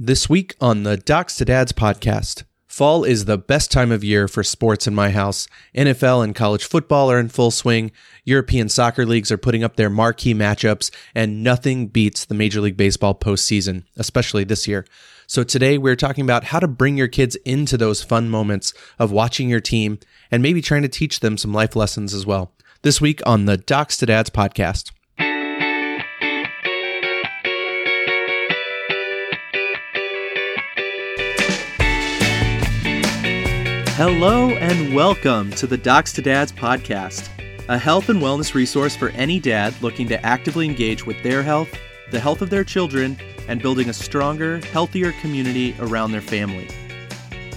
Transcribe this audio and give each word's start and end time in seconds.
This 0.00 0.30
week 0.30 0.54
on 0.60 0.84
the 0.84 0.96
Docs 0.96 1.34
to 1.38 1.44
Dads 1.44 1.72
podcast, 1.72 2.44
fall 2.68 3.02
is 3.02 3.24
the 3.24 3.36
best 3.36 3.72
time 3.72 3.90
of 3.90 4.04
year 4.04 4.28
for 4.28 4.44
sports 4.44 4.86
in 4.86 4.94
my 4.94 5.10
house. 5.10 5.48
NFL 5.74 6.22
and 6.22 6.36
college 6.36 6.64
football 6.64 7.10
are 7.10 7.18
in 7.18 7.28
full 7.28 7.50
swing, 7.50 7.90
European 8.24 8.68
soccer 8.68 9.04
leagues 9.04 9.32
are 9.32 9.36
putting 9.36 9.64
up 9.64 9.74
their 9.74 9.90
marquee 9.90 10.34
matchups, 10.34 10.92
and 11.16 11.42
nothing 11.42 11.88
beats 11.88 12.24
the 12.24 12.36
Major 12.36 12.60
League 12.60 12.76
Baseball 12.76 13.12
postseason, 13.12 13.86
especially 13.96 14.44
this 14.44 14.68
year. 14.68 14.86
So 15.26 15.42
today 15.42 15.78
we're 15.78 15.96
talking 15.96 16.22
about 16.22 16.44
how 16.44 16.60
to 16.60 16.68
bring 16.68 16.96
your 16.96 17.08
kids 17.08 17.34
into 17.44 17.76
those 17.76 18.00
fun 18.00 18.30
moments 18.30 18.72
of 19.00 19.10
watching 19.10 19.48
your 19.48 19.58
team 19.58 19.98
and 20.30 20.44
maybe 20.44 20.62
trying 20.62 20.82
to 20.82 20.88
teach 20.88 21.18
them 21.18 21.36
some 21.36 21.52
life 21.52 21.74
lessons 21.74 22.14
as 22.14 22.24
well. 22.24 22.52
This 22.82 23.00
week 23.00 23.20
on 23.26 23.46
the 23.46 23.56
Docs 23.56 23.96
to 23.96 24.06
Dads 24.06 24.30
podcast. 24.30 24.92
Hello 33.98 34.50
and 34.50 34.94
welcome 34.94 35.50
to 35.54 35.66
the 35.66 35.76
Docs 35.76 36.12
to 36.12 36.22
Dads 36.22 36.52
podcast, 36.52 37.28
a 37.68 37.76
health 37.76 38.08
and 38.08 38.22
wellness 38.22 38.54
resource 38.54 38.94
for 38.94 39.08
any 39.08 39.40
dad 39.40 39.74
looking 39.82 40.06
to 40.06 40.24
actively 40.24 40.66
engage 40.66 41.04
with 41.04 41.20
their 41.24 41.42
health, 41.42 41.76
the 42.12 42.20
health 42.20 42.40
of 42.40 42.48
their 42.48 42.62
children, 42.62 43.18
and 43.48 43.60
building 43.60 43.88
a 43.88 43.92
stronger, 43.92 44.58
healthier 44.66 45.10
community 45.20 45.74
around 45.80 46.12
their 46.12 46.20
family. 46.20 46.68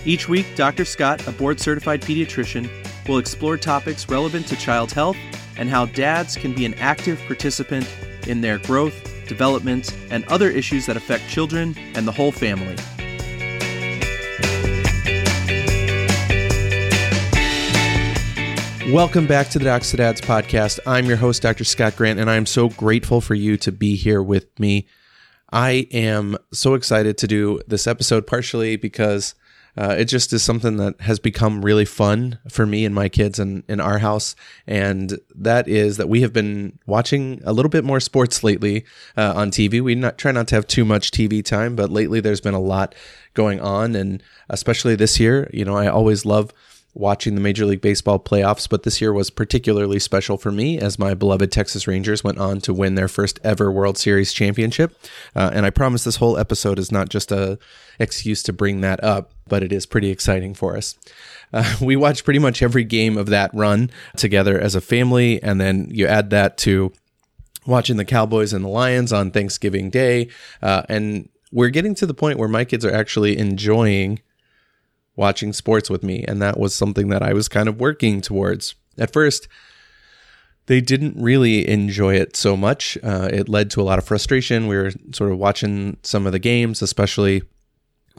Each 0.03 0.27
week, 0.27 0.47
Dr. 0.55 0.83
Scott, 0.83 1.27
a 1.27 1.31
board 1.31 1.59
certified 1.59 2.01
pediatrician, 2.01 2.67
will 3.07 3.19
explore 3.19 3.55
topics 3.55 4.09
relevant 4.09 4.47
to 4.47 4.55
child 4.55 4.91
health 4.91 5.17
and 5.57 5.69
how 5.69 5.85
dads 5.85 6.37
can 6.37 6.55
be 6.55 6.65
an 6.65 6.73
active 6.79 7.21
participant 7.27 7.87
in 8.25 8.41
their 8.41 8.57
growth, 8.57 9.27
development, 9.27 9.95
and 10.09 10.25
other 10.25 10.49
issues 10.49 10.87
that 10.87 10.97
affect 10.97 11.29
children 11.29 11.75
and 11.93 12.07
the 12.07 12.11
whole 12.11 12.31
family. 12.31 12.75
Welcome 18.89 19.27
back 19.27 19.47
to 19.49 19.59
the 19.59 19.65
Docs 19.65 19.91
to 19.91 19.97
Dads 19.97 20.21
podcast. 20.21 20.79
I'm 20.87 21.05
your 21.05 21.15
host, 21.15 21.43
Dr. 21.43 21.63
Scott 21.63 21.95
Grant, 21.95 22.19
and 22.19 22.29
I'm 22.29 22.47
so 22.47 22.67
grateful 22.67 23.21
for 23.21 23.35
you 23.35 23.55
to 23.57 23.71
be 23.71 23.95
here 23.95 24.23
with 24.23 24.59
me. 24.59 24.87
I 25.53 25.87
am 25.91 26.35
so 26.51 26.73
excited 26.73 27.17
to 27.19 27.27
do 27.27 27.61
this 27.67 27.85
episode, 27.85 28.25
partially 28.25 28.75
because 28.77 29.35
uh, 29.77 29.95
it 29.99 30.05
just 30.05 30.33
is 30.33 30.43
something 30.43 30.77
that 30.77 30.99
has 31.01 31.19
become 31.19 31.63
really 31.63 31.85
fun 31.85 32.39
for 32.49 32.65
me 32.65 32.83
and 32.83 32.93
my 32.93 33.07
kids 33.07 33.37
and 33.39 33.63
in 33.69 33.79
our 33.79 33.99
house. 33.99 34.35
And 34.65 35.19
that 35.35 35.67
is 35.67 35.97
that 35.97 36.09
we 36.09 36.21
have 36.23 36.33
been 36.33 36.79
watching 36.85 37.39
a 37.45 37.53
little 37.53 37.69
bit 37.69 37.85
more 37.85 37.99
sports 37.99 38.43
lately 38.43 38.83
uh, 39.15 39.33
on 39.35 39.51
TV. 39.51 39.79
We 39.79 39.93
not 39.93 40.17
try 40.17 40.31
not 40.31 40.47
to 40.49 40.55
have 40.55 40.67
too 40.67 40.85
much 40.85 41.11
TV 41.11 41.45
time, 41.45 41.75
but 41.75 41.91
lately 41.91 42.19
there's 42.19 42.41
been 42.41 42.55
a 42.55 42.59
lot 42.59 42.95
going 43.35 43.61
on. 43.61 43.95
And 43.95 44.23
especially 44.49 44.95
this 44.95 45.19
year, 45.19 45.49
you 45.53 45.63
know, 45.63 45.77
I 45.77 45.87
always 45.87 46.25
love 46.25 46.51
watching 46.93 47.35
the 47.35 47.41
Major 47.41 47.65
League 47.65 47.81
Baseball 47.81 48.19
playoffs, 48.19 48.67
but 48.67 48.83
this 48.83 48.99
year 48.99 49.13
was 49.13 49.29
particularly 49.29 49.99
special 49.99 50.37
for 50.37 50.51
me 50.51 50.77
as 50.77 50.99
my 50.99 51.13
beloved 51.13 51.51
Texas 51.51 51.87
Rangers 51.87 52.23
went 52.23 52.37
on 52.37 52.59
to 52.61 52.73
win 52.73 52.95
their 52.95 53.07
first 53.07 53.39
ever 53.43 53.71
World 53.71 53.97
Series 53.97 54.33
championship. 54.33 54.97
Uh, 55.35 55.51
and 55.53 55.65
I 55.65 55.69
promise 55.69 56.03
this 56.03 56.17
whole 56.17 56.37
episode 56.37 56.79
is 56.79 56.91
not 56.91 57.09
just 57.09 57.31
a 57.31 57.57
excuse 57.99 58.43
to 58.43 58.53
bring 58.53 58.81
that 58.81 59.01
up, 59.03 59.31
but 59.47 59.63
it 59.63 59.71
is 59.71 59.85
pretty 59.85 60.09
exciting 60.09 60.53
for 60.53 60.75
us. 60.75 60.95
Uh, 61.53 61.75
we 61.81 61.95
watched 61.95 62.25
pretty 62.25 62.39
much 62.39 62.61
every 62.61 62.83
game 62.83 63.17
of 63.17 63.27
that 63.27 63.51
run 63.53 63.89
together 64.17 64.59
as 64.59 64.75
a 64.75 64.81
family, 64.81 65.41
and 65.41 65.61
then 65.61 65.87
you 65.91 66.07
add 66.07 66.29
that 66.31 66.57
to 66.59 66.91
watching 67.65 67.97
the 67.97 68.05
Cowboys 68.05 68.53
and 68.53 68.65
the 68.65 68.69
Lions 68.69 69.13
on 69.13 69.31
Thanksgiving 69.31 69.89
Day, 69.89 70.29
uh, 70.61 70.83
and 70.89 71.29
we're 71.51 71.69
getting 71.69 71.95
to 71.95 72.05
the 72.05 72.13
point 72.13 72.39
where 72.39 72.49
my 72.49 72.65
kids 72.65 72.85
are 72.85 72.93
actually 72.93 73.37
enjoying 73.37 74.19
watching 75.15 75.53
sports 75.53 75.89
with 75.89 76.03
me. 76.03 76.23
And 76.27 76.41
that 76.41 76.59
was 76.59 76.73
something 76.73 77.09
that 77.09 77.21
I 77.21 77.33
was 77.33 77.47
kind 77.47 77.67
of 77.67 77.79
working 77.79 78.21
towards. 78.21 78.75
At 78.97 79.13
first, 79.13 79.47
they 80.67 80.81
didn't 80.81 81.21
really 81.21 81.67
enjoy 81.67 82.15
it 82.15 82.35
so 82.35 82.55
much. 82.55 82.97
Uh, 83.03 83.29
it 83.31 83.49
led 83.49 83.69
to 83.71 83.81
a 83.81 83.83
lot 83.83 83.99
of 83.99 84.05
frustration. 84.05 84.67
We 84.67 84.77
were 84.77 84.91
sort 85.13 85.31
of 85.31 85.37
watching 85.37 85.97
some 86.03 86.25
of 86.25 86.31
the 86.31 86.39
games, 86.39 86.81
especially 86.81 87.43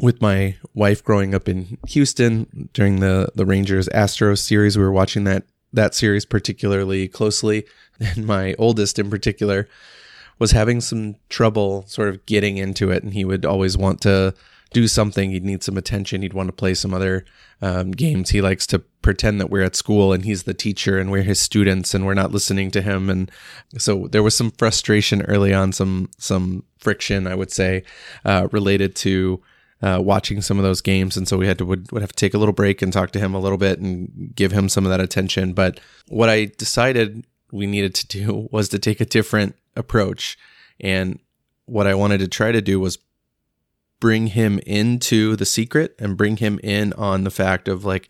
with 0.00 0.20
my 0.20 0.56
wife 0.74 1.04
growing 1.04 1.34
up 1.34 1.48
in 1.48 1.78
Houston 1.88 2.68
during 2.72 3.00
the 3.00 3.28
the 3.34 3.46
Rangers 3.46 3.88
Astros 3.90 4.38
series. 4.38 4.76
We 4.76 4.84
were 4.84 4.92
watching 4.92 5.24
that 5.24 5.44
that 5.72 5.94
series 5.94 6.24
particularly 6.24 7.08
closely, 7.08 7.64
and 8.00 8.26
my 8.26 8.54
oldest 8.58 8.98
in 8.98 9.10
particular 9.10 9.68
was 10.38 10.50
having 10.50 10.80
some 10.80 11.14
trouble 11.28 11.84
sort 11.86 12.08
of 12.08 12.26
getting 12.26 12.56
into 12.56 12.90
it, 12.90 13.02
and 13.02 13.14
he 13.14 13.24
would 13.24 13.44
always 13.44 13.76
want 13.76 14.00
to 14.02 14.34
do 14.72 14.88
something. 14.88 15.30
He'd 15.30 15.44
need 15.44 15.62
some 15.62 15.76
attention. 15.76 16.22
He'd 16.22 16.32
want 16.32 16.48
to 16.48 16.52
play 16.52 16.74
some 16.74 16.94
other 16.94 17.24
um, 17.60 17.92
games. 17.92 18.30
He 18.30 18.40
likes 18.40 18.66
to 18.68 18.78
pretend 18.78 19.40
that 19.40 19.50
we're 19.50 19.62
at 19.62 19.76
school 19.76 20.12
and 20.12 20.24
he's 20.24 20.44
the 20.44 20.54
teacher 20.54 20.98
and 20.98 21.10
we're 21.10 21.22
his 21.22 21.40
students 21.40 21.94
and 21.94 22.06
we're 22.06 22.14
not 22.14 22.32
listening 22.32 22.70
to 22.72 22.82
him. 22.82 23.10
And 23.10 23.30
so 23.78 24.08
there 24.10 24.22
was 24.22 24.36
some 24.36 24.50
frustration 24.52 25.22
early 25.22 25.52
on, 25.52 25.72
some 25.72 26.10
some 26.18 26.64
friction, 26.78 27.26
I 27.26 27.34
would 27.34 27.50
say, 27.50 27.84
uh, 28.24 28.48
related 28.52 28.94
to. 28.96 29.42
Uh, 29.84 29.98
watching 30.00 30.40
some 30.40 30.58
of 30.58 30.62
those 30.62 30.80
games, 30.80 31.16
and 31.16 31.26
so 31.26 31.36
we 31.36 31.48
had 31.48 31.58
to 31.58 31.64
would, 31.64 31.90
would 31.90 32.02
have 32.02 32.12
to 32.12 32.16
take 32.16 32.34
a 32.34 32.38
little 32.38 32.52
break 32.52 32.82
and 32.82 32.92
talk 32.92 33.10
to 33.10 33.18
him 33.18 33.34
a 33.34 33.40
little 33.40 33.58
bit 33.58 33.80
and 33.80 34.32
give 34.32 34.52
him 34.52 34.68
some 34.68 34.84
of 34.84 34.90
that 34.90 35.00
attention. 35.00 35.54
But 35.54 35.80
what 36.06 36.28
I 36.28 36.44
decided 36.44 37.26
we 37.50 37.66
needed 37.66 37.92
to 37.96 38.06
do 38.06 38.48
was 38.52 38.68
to 38.68 38.78
take 38.78 39.00
a 39.00 39.04
different 39.04 39.56
approach, 39.74 40.38
and 40.78 41.18
what 41.66 41.88
I 41.88 41.96
wanted 41.96 42.18
to 42.18 42.28
try 42.28 42.52
to 42.52 42.62
do 42.62 42.78
was 42.78 42.96
bring 44.02 44.26
him 44.26 44.58
into 44.66 45.36
the 45.36 45.46
secret 45.46 45.94
and 46.00 46.16
bring 46.16 46.38
him 46.38 46.58
in 46.64 46.92
on 46.94 47.22
the 47.22 47.30
fact 47.30 47.68
of 47.68 47.84
like 47.84 48.08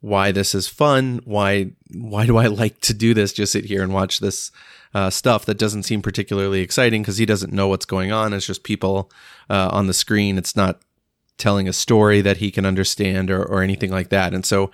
why 0.00 0.32
this 0.32 0.56
is 0.56 0.66
fun 0.66 1.20
why 1.24 1.70
why 1.94 2.26
do 2.26 2.36
i 2.36 2.48
like 2.48 2.80
to 2.80 2.92
do 2.92 3.14
this 3.14 3.32
just 3.32 3.52
sit 3.52 3.64
here 3.64 3.80
and 3.80 3.94
watch 3.94 4.18
this 4.18 4.50
uh, 4.92 5.08
stuff 5.08 5.46
that 5.46 5.56
doesn't 5.56 5.84
seem 5.84 6.02
particularly 6.02 6.62
exciting 6.62 7.00
because 7.00 7.18
he 7.18 7.24
doesn't 7.24 7.52
know 7.52 7.68
what's 7.68 7.86
going 7.86 8.10
on. 8.10 8.32
It's 8.32 8.44
just 8.44 8.64
people 8.64 9.08
uh, 9.48 9.68
on 9.70 9.86
the 9.86 9.94
screen. 9.94 10.36
It's 10.36 10.56
not 10.56 10.80
telling 11.38 11.68
a 11.68 11.72
story 11.72 12.20
that 12.22 12.38
he 12.38 12.50
can 12.50 12.66
understand 12.66 13.30
or, 13.30 13.40
or 13.40 13.62
anything 13.62 13.92
like 13.92 14.08
that. 14.08 14.34
And 14.34 14.44
so 14.44 14.72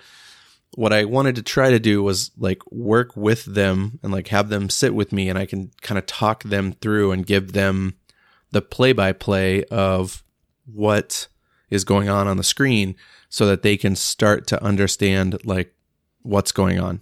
what 0.74 0.92
i 0.92 1.04
wanted 1.04 1.36
to 1.36 1.42
try 1.42 1.70
to 1.70 1.78
do 1.78 2.02
was 2.02 2.32
like 2.36 2.60
work 2.70 3.16
with 3.16 3.44
them 3.44 3.98
and 4.02 4.12
like 4.12 4.28
have 4.28 4.48
them 4.48 4.68
sit 4.68 4.94
with 4.94 5.12
me 5.12 5.28
and 5.28 5.38
i 5.38 5.46
can 5.46 5.70
kind 5.80 5.96
of 5.96 6.04
talk 6.06 6.42
them 6.42 6.72
through 6.72 7.12
and 7.12 7.24
give 7.24 7.52
them 7.52 7.94
the 8.50 8.60
play 8.60 8.92
by 8.92 9.12
play 9.12 9.62
of 9.64 10.24
what 10.66 11.28
is 11.70 11.84
going 11.84 12.08
on 12.08 12.26
on 12.28 12.36
the 12.36 12.44
screen 12.44 12.94
so 13.28 13.46
that 13.46 13.62
they 13.62 13.76
can 13.76 13.96
start 13.96 14.46
to 14.48 14.62
understand 14.62 15.44
like 15.44 15.74
what's 16.22 16.52
going 16.52 16.78
on. 16.78 17.00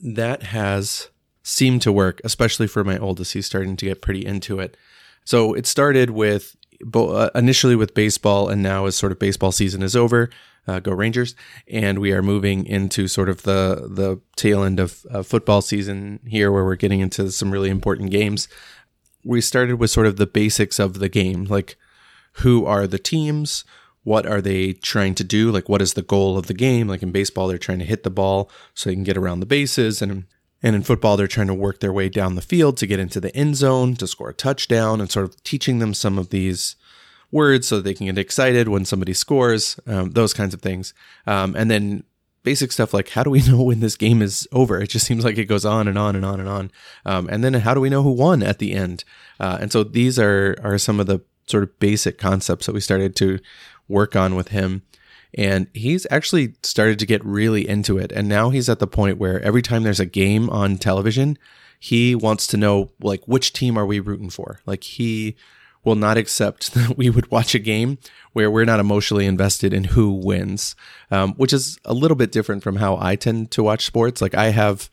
That 0.00 0.44
has 0.44 1.08
seemed 1.42 1.82
to 1.82 1.92
work, 1.92 2.20
especially 2.24 2.66
for 2.66 2.84
my 2.84 2.98
oldest. 2.98 3.32
He's 3.32 3.46
starting 3.46 3.76
to 3.76 3.86
get 3.86 4.02
pretty 4.02 4.24
into 4.24 4.60
it. 4.60 4.76
So 5.24 5.54
it 5.54 5.66
started 5.66 6.10
with 6.10 6.56
uh, 6.94 7.30
initially 7.34 7.76
with 7.76 7.94
baseball, 7.94 8.48
and 8.48 8.62
now 8.62 8.86
as 8.86 8.96
sort 8.96 9.12
of 9.12 9.18
baseball 9.18 9.52
season 9.52 9.82
is 9.82 9.96
over, 9.96 10.30
uh, 10.66 10.78
go 10.78 10.92
Rangers, 10.92 11.34
and 11.66 11.98
we 11.98 12.12
are 12.12 12.22
moving 12.22 12.64
into 12.66 13.08
sort 13.08 13.28
of 13.28 13.42
the 13.42 13.88
the 13.90 14.20
tail 14.36 14.62
end 14.62 14.78
of 14.78 15.04
uh, 15.10 15.22
football 15.22 15.60
season 15.60 16.20
here, 16.26 16.52
where 16.52 16.64
we're 16.64 16.76
getting 16.76 17.00
into 17.00 17.30
some 17.32 17.50
really 17.50 17.70
important 17.70 18.10
games. 18.10 18.48
We 19.24 19.40
started 19.40 19.74
with 19.74 19.90
sort 19.90 20.06
of 20.06 20.16
the 20.16 20.26
basics 20.26 20.78
of 20.78 21.00
the 21.00 21.08
game, 21.08 21.44
like 21.44 21.76
who 22.38 22.66
are 22.66 22.86
the 22.86 22.98
teams, 22.98 23.64
what 24.04 24.26
are 24.26 24.40
they 24.40 24.72
trying 24.72 25.14
to 25.16 25.24
do, 25.24 25.50
like 25.50 25.68
what 25.68 25.82
is 25.82 25.94
the 25.94 26.02
goal 26.02 26.38
of 26.38 26.46
the 26.46 26.54
game. 26.54 26.88
Like 26.88 27.02
in 27.02 27.12
baseball, 27.12 27.48
they're 27.48 27.58
trying 27.58 27.80
to 27.80 27.84
hit 27.84 28.02
the 28.04 28.10
ball 28.10 28.50
so 28.74 28.88
they 28.88 28.94
can 28.94 29.04
get 29.04 29.16
around 29.16 29.40
the 29.40 29.46
bases, 29.46 30.00
and 30.00 30.24
and 30.62 30.74
in 30.74 30.82
football, 30.82 31.16
they're 31.16 31.28
trying 31.28 31.46
to 31.46 31.54
work 31.54 31.80
their 31.80 31.92
way 31.92 32.08
down 32.08 32.34
the 32.34 32.42
field 32.42 32.76
to 32.78 32.86
get 32.86 32.98
into 32.98 33.20
the 33.20 33.34
end 33.36 33.56
zone 33.56 33.94
to 33.94 34.06
score 34.06 34.30
a 34.30 34.34
touchdown, 34.34 35.00
and 35.00 35.10
sort 35.10 35.26
of 35.26 35.42
teaching 35.44 35.78
them 35.78 35.94
some 35.94 36.18
of 36.18 36.30
these 36.30 36.76
words 37.30 37.68
so 37.68 37.80
they 37.80 37.94
can 37.94 38.06
get 38.06 38.18
excited 38.18 38.68
when 38.68 38.84
somebody 38.84 39.12
scores, 39.12 39.78
um, 39.86 40.10
those 40.12 40.32
kinds 40.32 40.54
of 40.54 40.62
things. 40.62 40.94
Um, 41.26 41.54
and 41.56 41.70
then 41.70 42.04
basic 42.42 42.72
stuff 42.72 42.94
like 42.94 43.10
how 43.10 43.22
do 43.22 43.30
we 43.30 43.42
know 43.48 43.62
when 43.62 43.80
this 43.80 43.96
game 43.96 44.22
is 44.22 44.48
over? 44.52 44.80
It 44.80 44.88
just 44.88 45.06
seems 45.06 45.24
like 45.24 45.38
it 45.38 45.44
goes 45.44 45.64
on 45.64 45.86
and 45.86 45.98
on 45.98 46.16
and 46.16 46.24
on 46.24 46.40
and 46.40 46.48
on. 46.48 46.70
Um, 47.04 47.28
and 47.28 47.44
then 47.44 47.54
how 47.54 47.74
do 47.74 47.80
we 47.80 47.90
know 47.90 48.02
who 48.02 48.12
won 48.12 48.42
at 48.42 48.58
the 48.58 48.72
end? 48.72 49.04
Uh, 49.38 49.58
and 49.60 49.70
so 49.70 49.84
these 49.84 50.18
are 50.18 50.56
are 50.62 50.78
some 50.78 50.98
of 50.98 51.06
the 51.06 51.20
sort 51.48 51.62
of 51.62 51.78
basic 51.78 52.18
concepts 52.18 52.66
that 52.66 52.72
we 52.72 52.80
started 52.80 53.16
to 53.16 53.38
work 53.88 54.14
on 54.14 54.34
with 54.34 54.48
him. 54.48 54.82
And 55.34 55.68
he's 55.74 56.06
actually 56.10 56.54
started 56.62 56.98
to 56.98 57.06
get 57.06 57.24
really 57.24 57.68
into 57.68 57.98
it. 57.98 58.12
And 58.12 58.28
now 58.28 58.50
he's 58.50 58.68
at 58.68 58.78
the 58.78 58.86
point 58.86 59.18
where 59.18 59.40
every 59.42 59.62
time 59.62 59.82
there's 59.82 60.00
a 60.00 60.06
game 60.06 60.48
on 60.50 60.78
television, 60.78 61.38
he 61.78 62.14
wants 62.14 62.46
to 62.48 62.56
know, 62.56 62.90
like, 63.00 63.26
which 63.26 63.52
team 63.52 63.76
are 63.76 63.86
we 63.86 64.00
rooting 64.00 64.30
for? 64.30 64.60
Like, 64.66 64.84
he 64.84 65.36
will 65.84 65.94
not 65.94 66.16
accept 66.16 66.74
that 66.74 66.96
we 66.96 67.10
would 67.10 67.30
watch 67.30 67.54
a 67.54 67.60
game 67.60 67.98
where 68.32 68.50
we're 68.50 68.64
not 68.64 68.80
emotionally 68.80 69.26
invested 69.26 69.72
in 69.72 69.84
who 69.84 70.10
wins, 70.12 70.74
um, 71.10 71.34
which 71.34 71.52
is 71.52 71.78
a 71.84 71.94
little 71.94 72.16
bit 72.16 72.32
different 72.32 72.62
from 72.62 72.76
how 72.76 72.96
I 72.96 73.16
tend 73.16 73.50
to 73.52 73.62
watch 73.62 73.84
sports. 73.84 74.20
Like, 74.20 74.34
I 74.34 74.50
have 74.50 74.90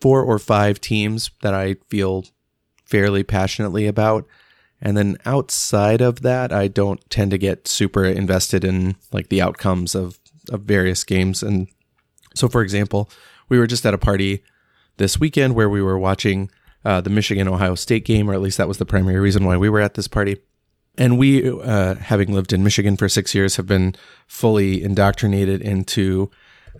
four 0.00 0.22
or 0.22 0.38
five 0.38 0.80
teams 0.80 1.30
that 1.42 1.54
I 1.54 1.76
feel 1.88 2.24
fairly 2.84 3.22
passionately 3.22 3.86
about 3.86 4.26
And 4.82 4.96
then 4.96 5.16
outside 5.26 6.00
of 6.00 6.22
that, 6.22 6.52
I 6.52 6.68
don't 6.68 7.08
tend 7.10 7.30
to 7.32 7.38
get 7.38 7.68
super 7.68 8.04
invested 8.04 8.64
in 8.64 8.96
like 9.12 9.28
the 9.28 9.42
outcomes 9.42 9.94
of, 9.94 10.18
of 10.50 10.62
various 10.62 11.04
games. 11.04 11.42
And 11.42 11.68
so, 12.34 12.48
for 12.48 12.62
example, 12.62 13.10
we 13.48 13.58
were 13.58 13.66
just 13.66 13.84
at 13.84 13.94
a 13.94 13.98
party 13.98 14.42
this 14.96 15.18
weekend 15.18 15.54
where 15.54 15.68
we 15.68 15.82
were 15.82 15.98
watching 15.98 16.50
uh, 16.84 17.00
the 17.00 17.10
Michigan 17.10 17.48
Ohio 17.48 17.74
State 17.74 18.04
game, 18.04 18.30
or 18.30 18.34
at 18.34 18.40
least 18.40 18.58
that 18.58 18.68
was 18.68 18.78
the 18.78 18.86
primary 18.86 19.18
reason 19.18 19.44
why 19.44 19.56
we 19.56 19.68
were 19.68 19.80
at 19.80 19.94
this 19.94 20.08
party. 20.08 20.38
And 20.96 21.18
we, 21.18 21.48
uh, 21.48 21.94
having 21.94 22.32
lived 22.32 22.52
in 22.52 22.64
Michigan 22.64 22.96
for 22.96 23.08
six 23.08 23.34
years, 23.34 23.56
have 23.56 23.66
been 23.66 23.94
fully 24.26 24.82
indoctrinated 24.82 25.62
into 25.62 26.30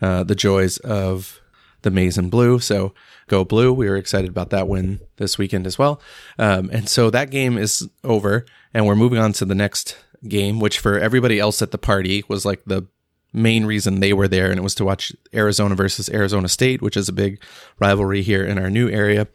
uh, 0.01 0.25
the 0.25 0.35
joys 0.35 0.79
of 0.79 1.40
the 1.83 1.91
maize 1.91 2.19
and 2.19 2.31
blue. 2.31 2.59
So 2.59 2.95
go 3.29 3.45
blue. 3.45 3.73
We 3.73 3.89
were 3.89 3.97
excited 3.97 4.31
about 4.31 4.51
that 4.51 4.69
win 4.69 5.01
this 5.17 5.39
weekend 5.39 5.67
as 5.67 5.79
well. 5.79 6.01
Um, 6.39 6.71
and 6.73 6.89
so 6.89 7.11
that 7.11 7.31
game 7.31 7.57
is 7.59 7.89
over, 8.05 8.45
and 8.75 8.87
we're 8.87 8.97
moving 8.97 9.19
on 9.19 9.33
to 9.35 9.45
the 9.45 9.55
next 9.55 9.97
game, 10.29 10.61
which 10.61 10.79
for 10.79 10.99
everybody 10.99 11.39
else 11.39 11.63
at 11.63 11.71
the 11.71 11.79
party 11.79 12.25
was 12.29 12.45
like 12.45 12.63
the 12.67 12.87
main 13.33 13.65
reason 13.65 14.01
they 14.01 14.13
were 14.13 14.29
there, 14.29 14.51
and 14.51 14.59
it 14.59 14.63
was 14.63 14.75
to 14.77 14.85
watch 14.85 15.13
Arizona 15.35 15.75
versus 15.75 16.09
Arizona 16.11 16.49
State, 16.49 16.83
which 16.83 16.97
is 16.97 17.09
a 17.09 17.13
big 17.13 17.43
rivalry 17.79 18.23
here 18.23 18.45
in 18.45 18.59
our 18.59 18.71
new 18.71 18.89
area. 18.89 19.29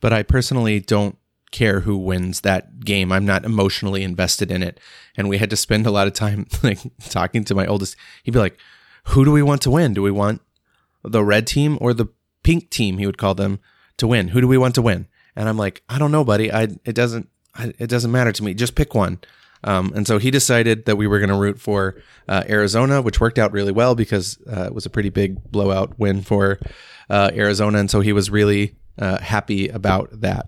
But 0.00 0.12
I 0.12 0.22
personally 0.22 0.80
don't 0.80 1.16
care 1.52 1.80
who 1.80 1.96
wins 1.96 2.42
that 2.42 2.80
game. 2.80 3.12
I'm 3.12 3.24
not 3.24 3.44
emotionally 3.44 4.02
invested 4.02 4.50
in 4.50 4.62
it. 4.62 4.80
And 5.16 5.28
we 5.28 5.38
had 5.38 5.50
to 5.50 5.56
spend 5.56 5.86
a 5.86 5.90
lot 5.90 6.06
of 6.06 6.12
time 6.12 6.46
like 6.62 6.78
talking 7.08 7.44
to 7.44 7.54
my 7.54 7.66
oldest. 7.66 7.96
He'd 8.24 8.32
be 8.32 8.38
like, 8.38 8.58
"Who 9.08 9.24
do 9.24 9.32
we 9.32 9.42
want 9.42 9.62
to 9.62 9.70
win? 9.70 9.94
Do 9.94 10.02
we 10.02 10.10
want 10.10 10.42
the 11.06 11.24
red 11.24 11.46
team 11.46 11.78
or 11.80 11.94
the 11.94 12.06
pink 12.42 12.70
team?" 12.70 12.98
He 12.98 13.06
would 13.06 13.18
call 13.18 13.34
them 13.34 13.60
to 13.98 14.06
win. 14.06 14.28
Who 14.28 14.40
do 14.40 14.48
we 14.48 14.58
want 14.58 14.74
to 14.76 14.82
win? 14.82 15.06
And 15.34 15.48
I'm 15.48 15.56
like, 15.56 15.82
"I 15.88 15.98
don't 15.98 16.12
know, 16.12 16.24
buddy. 16.24 16.52
I 16.52 16.68
it 16.84 16.94
doesn't 16.94 17.28
I, 17.54 17.72
it 17.78 17.88
doesn't 17.88 18.12
matter 18.12 18.32
to 18.32 18.44
me. 18.44 18.54
Just 18.54 18.74
pick 18.74 18.94
one." 18.94 19.20
Um, 19.64 19.92
and 19.96 20.06
so 20.06 20.18
he 20.18 20.30
decided 20.30 20.84
that 20.84 20.96
we 20.96 21.06
were 21.06 21.18
going 21.18 21.30
to 21.30 21.36
root 21.36 21.58
for 21.58 22.00
uh, 22.28 22.44
Arizona, 22.48 23.02
which 23.02 23.20
worked 23.20 23.38
out 23.38 23.52
really 23.52 23.72
well 23.72 23.94
because 23.94 24.38
uh, 24.46 24.64
it 24.64 24.74
was 24.74 24.86
a 24.86 24.90
pretty 24.90 25.08
big 25.08 25.42
blowout 25.50 25.98
win 25.98 26.22
for 26.22 26.60
uh, 27.10 27.30
Arizona. 27.34 27.78
And 27.78 27.90
so 27.90 28.00
he 28.00 28.12
was 28.12 28.30
really 28.30 28.76
uh, 28.98 29.18
happy 29.18 29.68
about 29.68 30.20
that 30.20 30.46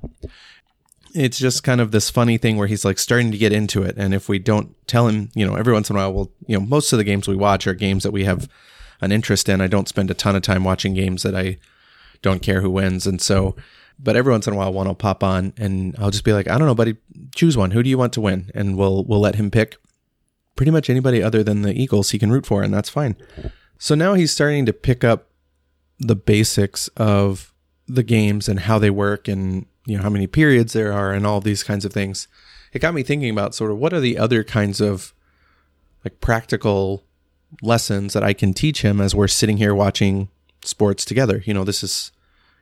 it's 1.14 1.38
just 1.38 1.62
kind 1.62 1.80
of 1.80 1.90
this 1.90 2.10
funny 2.10 2.38
thing 2.38 2.56
where 2.56 2.66
he's 2.66 2.84
like 2.84 2.98
starting 2.98 3.32
to 3.32 3.38
get 3.38 3.52
into 3.52 3.82
it. 3.82 3.96
And 3.96 4.14
if 4.14 4.28
we 4.28 4.38
don't 4.38 4.74
tell 4.86 5.08
him, 5.08 5.30
you 5.34 5.46
know, 5.46 5.54
every 5.54 5.72
once 5.72 5.90
in 5.90 5.96
a 5.96 5.98
while, 5.98 6.12
we'll, 6.12 6.32
you 6.46 6.58
know, 6.58 6.64
most 6.64 6.92
of 6.92 6.98
the 6.98 7.04
games 7.04 7.26
we 7.26 7.36
watch 7.36 7.66
are 7.66 7.74
games 7.74 8.02
that 8.02 8.10
we 8.10 8.24
have 8.24 8.48
an 9.00 9.12
interest 9.12 9.48
in. 9.48 9.60
I 9.60 9.66
don't 9.66 9.88
spend 9.88 10.10
a 10.10 10.14
ton 10.14 10.36
of 10.36 10.42
time 10.42 10.64
watching 10.64 10.94
games 10.94 11.22
that 11.22 11.34
I 11.34 11.58
don't 12.22 12.42
care 12.42 12.60
who 12.60 12.70
wins. 12.70 13.06
And 13.06 13.20
so, 13.20 13.56
but 13.98 14.16
every 14.16 14.32
once 14.32 14.46
in 14.46 14.52
a 14.52 14.56
while, 14.56 14.72
one 14.72 14.86
will 14.86 14.94
pop 14.94 15.22
on 15.22 15.52
and 15.56 15.94
I'll 15.98 16.10
just 16.10 16.24
be 16.24 16.32
like, 16.32 16.48
I 16.48 16.58
don't 16.58 16.66
know, 16.66 16.74
buddy, 16.74 16.96
choose 17.34 17.56
one. 17.56 17.72
Who 17.72 17.82
do 17.82 17.90
you 17.90 17.98
want 17.98 18.12
to 18.14 18.20
win? 18.20 18.50
And 18.54 18.76
we'll, 18.76 19.04
we'll 19.04 19.20
let 19.20 19.36
him 19.36 19.50
pick 19.50 19.76
pretty 20.56 20.70
much 20.72 20.90
anybody 20.90 21.22
other 21.22 21.42
than 21.42 21.62
the 21.62 21.80
Eagles 21.80 22.10
he 22.10 22.18
can 22.18 22.30
root 22.30 22.46
for. 22.46 22.62
And 22.62 22.72
that's 22.72 22.88
fine. 22.88 23.16
So 23.78 23.94
now 23.94 24.14
he's 24.14 24.32
starting 24.32 24.66
to 24.66 24.72
pick 24.72 25.04
up 25.04 25.28
the 25.98 26.16
basics 26.16 26.88
of 26.96 27.52
the 27.86 28.02
games 28.02 28.48
and 28.48 28.60
how 28.60 28.78
they 28.78 28.90
work 28.90 29.28
and 29.28 29.66
you 29.86 29.96
know 29.96 30.02
how 30.02 30.10
many 30.10 30.26
periods 30.26 30.74
there 30.74 30.92
are 30.92 31.12
and 31.12 31.26
all 31.26 31.40
these 31.40 31.62
kinds 31.62 31.84
of 31.84 31.92
things 31.92 32.28
it 32.72 32.80
got 32.80 32.94
me 32.94 33.02
thinking 33.02 33.30
about 33.30 33.54
sort 33.54 33.70
of 33.70 33.78
what 33.78 33.92
are 33.94 34.00
the 34.00 34.18
other 34.18 34.44
kinds 34.44 34.80
of 34.80 35.14
like 36.04 36.20
practical 36.20 37.02
lessons 37.62 38.12
that 38.12 38.22
I 38.22 38.32
can 38.32 38.52
teach 38.52 38.82
him 38.82 39.00
as 39.00 39.14
we're 39.14 39.28
sitting 39.28 39.56
here 39.56 39.74
watching 39.74 40.28
sports 40.64 41.04
together. 41.04 41.42
You 41.44 41.54
know, 41.54 41.64
this 41.64 41.82
is, 41.82 42.12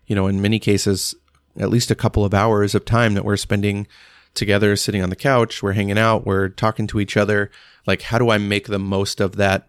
you 0.07 0.15
know, 0.15 0.27
in 0.27 0.41
many 0.41 0.59
cases, 0.59 1.15
at 1.59 1.71
least 1.71 1.91
a 1.91 1.97
couple 1.97 2.25
of 2.25 2.35
hours 2.35 2.75
of 2.75 2.85
time 2.85 3.15
that 3.15 3.25
we're 3.25 3.37
spending 3.37 3.87
together, 4.35 4.77
sitting 4.77 5.03
on 5.03 5.11
the 5.11 5.17
couch, 5.17 5.63
we're 5.63 5.73
hanging 5.73 5.99
out, 5.99 6.27
we're 6.27 6.49
talking 6.49 6.87
to 6.89 7.01
each 7.01 7.17
other. 7.17 7.51
Like, 7.87 8.03
how 8.03 8.19
do 8.19 8.31
I 8.31 8.39
make 8.39 8.67
the 8.67 8.79
most 8.79 9.21
of 9.21 9.37
that 9.37 9.69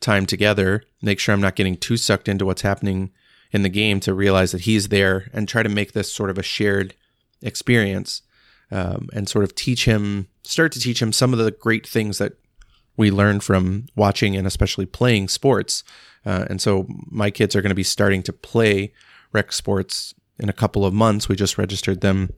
time 0.00 0.26
together? 0.26 0.82
Make 1.00 1.20
sure 1.20 1.32
I'm 1.32 1.40
not 1.40 1.56
getting 1.56 1.76
too 1.76 1.96
sucked 1.96 2.28
into 2.28 2.44
what's 2.44 2.62
happening 2.62 3.10
in 3.52 3.62
the 3.62 3.68
game 3.68 4.00
to 4.00 4.14
realize 4.14 4.52
that 4.52 4.62
he's 4.62 4.88
there 4.88 5.30
and 5.32 5.48
try 5.48 5.62
to 5.62 5.68
make 5.68 5.92
this 5.92 6.12
sort 6.12 6.30
of 6.30 6.38
a 6.38 6.42
shared 6.42 6.94
experience 7.42 8.22
um, 8.70 9.08
and 9.12 9.28
sort 9.28 9.44
of 9.44 9.54
teach 9.54 9.84
him, 9.84 10.28
start 10.42 10.72
to 10.72 10.80
teach 10.80 11.00
him 11.00 11.12
some 11.12 11.32
of 11.32 11.38
the 11.38 11.50
great 11.50 11.86
things 11.86 12.18
that 12.18 12.34
we 13.00 13.10
learn 13.10 13.40
from 13.40 13.86
watching 13.96 14.36
and 14.36 14.46
especially 14.46 14.84
playing 14.84 15.26
sports. 15.26 15.82
Uh, 16.26 16.44
and 16.50 16.60
so 16.60 16.86
my 17.06 17.30
kids 17.30 17.56
are 17.56 17.62
going 17.62 17.70
to 17.70 17.74
be 17.74 17.82
starting 17.82 18.22
to 18.22 18.32
play 18.32 18.92
rec 19.32 19.52
sports 19.52 20.14
in 20.38 20.50
a 20.50 20.52
couple 20.52 20.84
of 20.84 20.92
months. 20.92 21.26
We 21.26 21.34
just 21.34 21.56
registered 21.56 22.02
them 22.02 22.34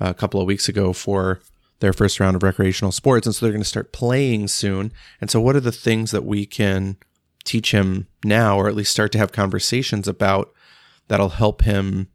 a 0.00 0.14
couple 0.14 0.40
of 0.40 0.46
weeks 0.46 0.66
ago 0.66 0.94
for 0.94 1.40
their 1.80 1.92
first 1.92 2.20
round 2.20 2.36
of 2.36 2.42
recreational 2.42 2.90
sports. 2.90 3.26
And 3.26 3.34
so 3.34 3.44
they're 3.44 3.52
going 3.52 3.62
to 3.62 3.68
start 3.68 3.92
playing 3.92 4.48
soon. 4.48 4.92
And 5.20 5.30
so, 5.30 5.42
what 5.42 5.56
are 5.56 5.60
the 5.60 5.72
things 5.72 6.10
that 6.10 6.24
we 6.24 6.46
can 6.46 6.96
teach 7.44 7.72
him 7.72 8.08
now, 8.24 8.58
or 8.58 8.66
at 8.66 8.74
least 8.74 8.92
start 8.92 9.12
to 9.12 9.18
have 9.18 9.32
conversations 9.32 10.08
about 10.08 10.54
that'll 11.08 11.28
help 11.30 11.62
him 11.62 12.08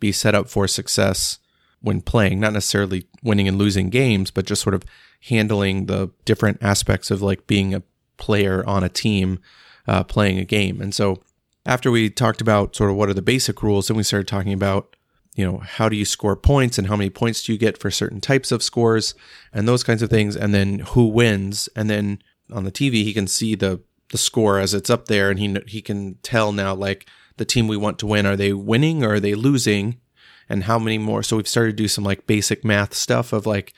be 0.00 0.10
set 0.10 0.34
up 0.34 0.48
for 0.48 0.66
success 0.66 1.38
when 1.80 2.00
playing, 2.00 2.40
not 2.40 2.52
necessarily 2.52 3.06
winning 3.22 3.46
and 3.46 3.56
losing 3.56 3.88
games, 3.88 4.32
but 4.32 4.46
just 4.46 4.62
sort 4.62 4.74
of 4.74 4.82
handling 5.22 5.86
the 5.86 6.10
different 6.24 6.62
aspects 6.62 7.10
of 7.10 7.22
like 7.22 7.46
being 7.46 7.74
a 7.74 7.82
player 8.16 8.64
on 8.66 8.84
a 8.84 8.88
team, 8.88 9.38
uh, 9.86 10.04
playing 10.04 10.38
a 10.38 10.44
game. 10.44 10.80
And 10.80 10.94
so 10.94 11.22
after 11.64 11.90
we 11.90 12.08
talked 12.10 12.40
about 12.40 12.76
sort 12.76 12.90
of 12.90 12.96
what 12.96 13.08
are 13.08 13.14
the 13.14 13.22
basic 13.22 13.62
rules, 13.62 13.88
then 13.88 13.96
we 13.96 14.02
started 14.02 14.28
talking 14.28 14.52
about, 14.52 14.94
you 15.34 15.44
know, 15.44 15.58
how 15.58 15.88
do 15.88 15.96
you 15.96 16.04
score 16.04 16.36
points 16.36 16.78
and 16.78 16.86
how 16.86 16.96
many 16.96 17.10
points 17.10 17.42
do 17.42 17.52
you 17.52 17.58
get 17.58 17.78
for 17.78 17.90
certain 17.90 18.20
types 18.20 18.52
of 18.52 18.62
scores 18.62 19.14
and 19.52 19.66
those 19.66 19.82
kinds 19.82 20.02
of 20.02 20.10
things. 20.10 20.36
And 20.36 20.54
then 20.54 20.78
who 20.78 21.08
wins. 21.08 21.68
And 21.76 21.90
then 21.90 22.20
on 22.52 22.64
the 22.64 22.72
TV, 22.72 23.04
he 23.04 23.12
can 23.12 23.26
see 23.26 23.54
the 23.54 23.80
the 24.10 24.18
score 24.18 24.58
as 24.58 24.74
it's 24.74 24.90
up 24.90 25.06
there, 25.06 25.30
and 25.30 25.38
he 25.38 25.56
he 25.66 25.82
can 25.82 26.14
tell 26.22 26.52
now 26.52 26.74
like 26.74 27.08
the 27.36 27.44
team 27.44 27.68
we 27.68 27.76
want 27.76 27.98
to 27.98 28.06
win 28.06 28.26
are 28.26 28.36
they 28.36 28.52
winning 28.52 29.04
or 29.04 29.14
are 29.14 29.20
they 29.20 29.34
losing, 29.34 30.00
and 30.48 30.64
how 30.64 30.78
many 30.78 30.98
more. 30.98 31.22
So 31.22 31.36
we've 31.36 31.48
started 31.48 31.72
to 31.72 31.82
do 31.82 31.88
some 31.88 32.04
like 32.04 32.26
basic 32.26 32.64
math 32.64 32.94
stuff 32.94 33.32
of 33.32 33.46
like 33.46 33.74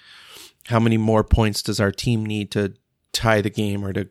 how 0.69 0.79
many 0.79 0.97
more 0.97 1.25
points 1.25 1.63
does 1.63 1.81
our 1.81 1.91
team 1.91 2.25
need 2.25 2.51
to 2.53 2.75
tie 3.13 3.41
the 3.41 3.51
game 3.51 3.85
or 3.85 3.93
to 3.93 4.09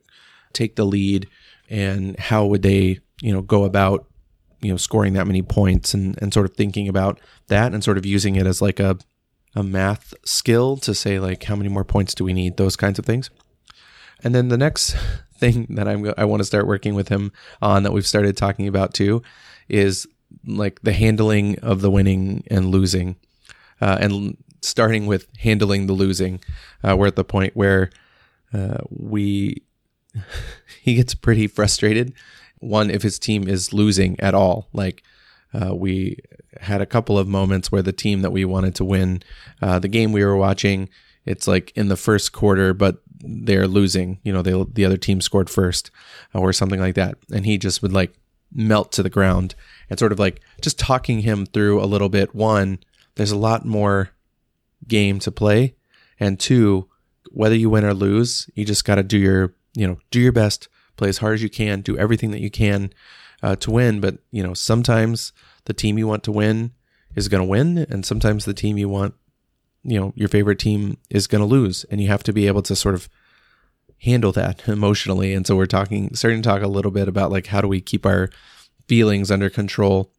take 0.53 0.75
the 0.75 0.85
lead, 0.85 1.27
and 1.69 2.17
how 2.19 2.45
would 2.45 2.63
they 2.63 2.99
you 3.21 3.31
know 3.31 3.41
go 3.41 3.63
about 3.63 4.07
you 4.61 4.71
know 4.71 4.77
scoring 4.77 5.13
that 5.13 5.27
many 5.27 5.41
points 5.41 5.93
and 5.93 6.17
and 6.21 6.33
sort 6.33 6.45
of 6.45 6.55
thinking 6.55 6.87
about 6.87 7.19
that 7.47 7.73
and 7.73 7.83
sort 7.83 7.97
of 7.97 8.05
using 8.05 8.35
it 8.35 8.47
as 8.47 8.61
like 8.61 8.79
a 8.79 8.97
a 9.55 9.63
math 9.63 10.13
skill 10.25 10.77
to 10.77 10.93
say 10.93 11.19
like 11.19 11.43
how 11.43 11.55
many 11.55 11.69
more 11.69 11.83
points 11.83 12.13
do 12.13 12.23
we 12.23 12.33
need? 12.33 12.57
Those 12.57 12.75
kinds 12.75 12.99
of 12.99 13.05
things. 13.05 13.29
And 14.23 14.33
then 14.33 14.49
the 14.49 14.57
next 14.57 14.95
thing 15.37 15.67
that 15.69 15.87
I'm 15.87 16.11
I 16.17 16.25
want 16.25 16.41
to 16.41 16.45
start 16.45 16.67
working 16.67 16.95
with 16.95 17.09
him 17.09 17.31
on 17.61 17.83
that 17.83 17.93
we've 17.93 18.07
started 18.07 18.35
talking 18.35 18.67
about 18.67 18.93
too 18.93 19.21
is 19.69 20.07
like 20.45 20.81
the 20.81 20.93
handling 20.93 21.59
of 21.59 21.81
the 21.81 21.91
winning 21.91 22.43
and 22.49 22.65
losing, 22.69 23.15
uh, 23.79 23.97
and 23.99 24.37
starting 24.61 25.05
with 25.05 25.27
handling 25.39 25.87
the 25.87 25.93
losing. 25.93 26.39
Uh, 26.83 26.95
we're 26.97 27.07
at 27.07 27.15
the 27.15 27.23
point 27.23 27.55
where 27.55 27.89
uh, 28.53 28.77
we 28.89 29.63
he 30.81 30.95
gets 30.95 31.15
pretty 31.15 31.47
frustrated. 31.47 32.13
One, 32.59 32.89
if 32.89 33.03
his 33.03 33.19
team 33.19 33.47
is 33.47 33.73
losing 33.73 34.19
at 34.19 34.33
all, 34.33 34.67
like 34.73 35.03
uh, 35.53 35.75
we 35.75 36.17
had 36.59 36.81
a 36.81 36.85
couple 36.85 37.17
of 37.17 37.27
moments 37.27 37.71
where 37.71 37.81
the 37.81 37.91
team 37.91 38.21
that 38.21 38.31
we 38.31 38.45
wanted 38.45 38.75
to 38.75 38.85
win, 38.85 39.21
uh, 39.61 39.79
the 39.79 39.87
game 39.87 40.11
we 40.11 40.25
were 40.25 40.37
watching, 40.37 40.89
it's 41.25 41.47
like 41.47 41.71
in 41.75 41.87
the 41.87 41.97
first 41.97 42.31
quarter, 42.31 42.73
but 42.73 43.01
they're 43.19 43.67
losing. 43.67 44.19
You 44.23 44.33
know, 44.33 44.41
they 44.41 44.51
the 44.73 44.85
other 44.85 44.97
team 44.97 45.21
scored 45.21 45.49
first, 45.49 45.91
or 46.33 46.53
something 46.53 46.79
like 46.79 46.95
that, 46.95 47.17
and 47.31 47.45
he 47.45 47.57
just 47.57 47.81
would 47.81 47.93
like 47.93 48.13
melt 48.53 48.91
to 48.93 49.03
the 49.03 49.09
ground 49.09 49.55
and 49.89 49.99
sort 49.99 50.11
of 50.11 50.19
like 50.19 50.41
just 50.61 50.79
talking 50.79 51.19
him 51.19 51.45
through 51.45 51.81
a 51.81 51.85
little 51.85 52.09
bit. 52.09 52.33
One, 52.33 52.79
there's 53.15 53.31
a 53.31 53.37
lot 53.37 53.65
more 53.65 54.11
game 54.87 55.19
to 55.19 55.31
play, 55.31 55.75
and 56.19 56.39
two, 56.39 56.89
whether 57.31 57.55
you 57.55 57.69
win 57.69 57.85
or 57.85 57.93
lose, 57.93 58.49
you 58.55 58.65
just 58.65 58.85
got 58.85 58.95
to 58.95 59.03
do 59.03 59.17
your 59.17 59.53
you 59.75 59.87
know 59.87 59.99
do 60.11 60.19
your 60.19 60.31
best, 60.31 60.67
play 60.95 61.09
as 61.09 61.19
hard 61.19 61.35
as 61.35 61.43
you 61.43 61.49
can, 61.49 61.81
do 61.81 61.97
everything 61.97 62.31
that 62.31 62.41
you 62.41 62.49
can 62.49 62.91
uh, 63.41 63.55
to 63.57 63.71
win. 63.71 63.99
But 63.99 64.19
you 64.31 64.43
know, 64.43 64.53
sometimes 64.53 65.33
the 65.65 65.73
team 65.73 65.97
you 65.97 66.07
want 66.07 66.23
to 66.23 66.31
win 66.31 66.71
is 67.15 67.27
going 67.27 67.41
to 67.41 67.49
win, 67.49 67.77
and 67.89 68.05
sometimes 68.05 68.45
the 68.45 68.53
team 68.53 68.77
you 68.77 68.89
want 68.89 69.13
you 69.83 69.99
know 69.99 70.13
your 70.15 70.29
favorite 70.29 70.59
team 70.59 70.97
is 71.09 71.27
going 71.27 71.41
to 71.41 71.47
lose. 71.47 71.85
And 71.89 72.01
you 72.01 72.07
have 72.07 72.23
to 72.23 72.33
be 72.33 72.47
able 72.47 72.61
to 72.63 72.75
sort 72.75 72.95
of 72.95 73.09
handle 73.99 74.31
that 74.33 74.67
emotionally. 74.67 75.33
And 75.33 75.45
so 75.45 75.55
we're 75.55 75.65
talking 75.65 76.13
starting 76.15 76.41
to 76.41 76.49
talk 76.49 76.61
a 76.61 76.67
little 76.67 76.91
bit 76.91 77.07
about 77.07 77.31
like 77.31 77.47
how 77.47 77.61
do 77.61 77.67
we 77.67 77.81
keep 77.81 78.05
our 78.05 78.29
feelings 78.87 79.31
under 79.31 79.49
control 79.49 80.11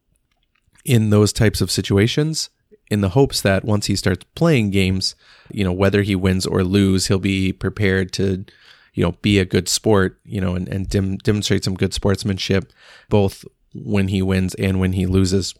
in 0.85 1.09
those 1.09 1.33
types 1.33 1.61
of 1.61 1.71
situations 1.71 2.49
in 2.89 3.01
the 3.01 3.09
hopes 3.09 3.41
that 3.41 3.63
once 3.63 3.85
he 3.85 3.95
starts 3.95 4.25
playing 4.35 4.71
games 4.71 5.15
you 5.51 5.63
know 5.63 5.73
whether 5.73 6.01
he 6.01 6.15
wins 6.15 6.45
or 6.45 6.63
lose 6.63 7.07
he'll 7.07 7.19
be 7.19 7.51
prepared 7.53 8.11
to 8.11 8.45
you 8.93 9.03
know 9.03 9.11
be 9.21 9.39
a 9.39 9.45
good 9.45 9.69
sport 9.69 10.19
you 10.25 10.41
know 10.41 10.55
and, 10.55 10.67
and 10.67 10.89
demonstrate 11.23 11.63
some 11.63 11.75
good 11.75 11.93
sportsmanship 11.93 12.71
both 13.09 13.45
when 13.73 14.07
he 14.07 14.21
wins 14.21 14.55
and 14.55 14.79
when 14.79 14.93
he 14.93 15.05
loses 15.05 15.53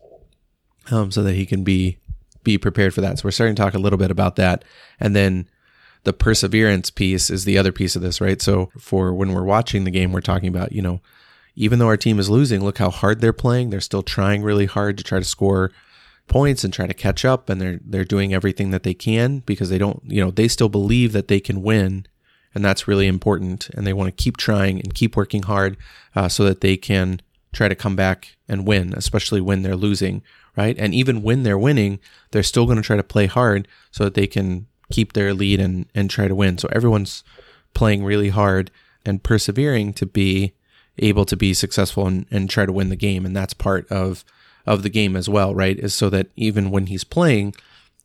um, 0.92 1.12
so 1.12 1.22
that 1.24 1.36
he 1.36 1.46
can 1.46 1.64
be 1.64 2.00
be 2.44 2.58
prepared 2.58 2.94
for 2.94 3.02
that. 3.02 3.20
So 3.20 3.26
we're 3.26 3.32
starting 3.32 3.56
to 3.56 3.62
talk 3.62 3.74
a 3.74 3.80
little 3.80 4.00
bit 4.00 4.12
about 4.12 4.36
that. 4.38 4.64
And 5.00 5.16
then 5.16 5.48
the 6.04 6.14
perseverance 6.14 6.90
piece 6.90 7.30
is 7.30 7.46
the 7.46 7.58
other 7.58 7.72
piece 7.72 7.96
of 7.96 8.02
this, 8.02 8.22
right? 8.22 8.42
So 8.42 8.72
for 8.78 9.14
when 9.14 9.34
we're 9.34 9.44
watching 9.44 9.84
the 9.84 9.92
game, 9.92 10.12
we're 10.12 10.22
talking 10.22 10.50
about, 10.50 10.72
you 10.72 10.82
know, 10.82 11.02
even 11.56 11.80
though 11.80 11.88
our 11.88 11.98
team 11.98 12.20
is 12.20 12.30
losing, 12.30 12.64
look 12.64 12.78
how 12.78 12.90
hard 12.90 13.20
they're 13.20 13.34
playing. 13.34 13.70
They're 13.70 13.82
still 13.82 14.04
trying 14.04 14.44
really 14.44 14.66
hard 14.66 14.98
to 14.98 15.04
try 15.04 15.20
to 15.20 15.26
score 15.26 15.72
points 16.30 16.64
and 16.64 16.74
try 16.74 16.88
to 16.88 16.94
catch 16.94 17.26
up 17.26 17.50
and 17.50 17.60
they're 17.60 17.80
they're 17.84 18.06
doing 18.06 18.34
everything 18.34 18.72
that 18.72 18.84
they 18.84 18.94
can 18.94 19.40
because 19.40 19.70
they 19.70 19.78
don't, 19.78 20.02
you 20.06 20.24
know, 20.24 20.32
they 20.32 20.48
still 20.48 20.70
believe 20.70 21.12
that 21.12 21.28
they 21.28 21.40
can 21.40 21.62
win 21.62 22.06
and 22.56 22.64
that's 22.64 22.88
really 22.88 23.08
important 23.08 23.70
and 23.72 23.86
they 23.86 23.94
want 23.94 24.08
to 24.16 24.24
keep 24.24 24.38
trying 24.38 24.80
and 24.80 24.94
keep 24.94 25.16
working 25.16 25.44
hard 25.44 25.78
uh, 26.16 26.30
so 26.30 26.44
that 26.46 26.62
they 26.62 26.78
can 26.78 27.22
try 27.52 27.68
to 27.68 27.76
come 27.76 27.96
back 27.96 28.38
and 28.48 28.68
win, 28.68 28.94
especially 28.96 29.42
when 29.42 29.62
they're 29.62 29.76
losing, 29.76 30.22
right? 30.56 30.78
And 30.78 30.94
even 30.94 31.24
when 31.24 31.44
they're 31.44 31.58
winning, 31.58 32.00
they're 32.32 32.44
still 32.44 32.66
going 32.66 32.78
to 32.78 32.84
try 32.84 32.96
to 32.96 33.04
play 33.04 33.26
hard 33.26 33.68
so 33.92 34.04
that 34.04 34.14
they 34.14 34.28
can 34.28 34.68
keep 34.92 35.14
their 35.14 35.34
lead 35.34 35.60
and, 35.60 35.86
and 35.94 36.10
try 36.10 36.28
to 36.28 36.36
win. 36.36 36.58
So 36.58 36.70
everyone's 36.72 37.24
playing 37.74 38.04
really 38.04 38.30
hard 38.30 38.72
and 39.06 39.24
persevering 39.24 39.94
to 39.94 40.06
be 40.06 40.54
able 40.98 41.26
to 41.26 41.38
be 41.38 41.54
successful 41.54 42.08
and, 42.08 42.26
and 42.30 42.50
try 42.50 42.66
to 42.66 42.74
win 42.74 42.90
the 42.90 42.96
game. 42.96 43.26
And 43.26 43.36
that's 43.36 43.54
part 43.54 43.88
of, 43.92 44.24
of 44.70 44.84
the 44.84 44.90
game 44.90 45.16
as 45.16 45.28
well, 45.28 45.56
right? 45.56 45.80
Is 45.80 45.96
so 45.96 46.12
that 46.12 46.28
even 46.36 46.70
when 46.70 46.86
he's 46.86 47.04
playing, 47.04 47.56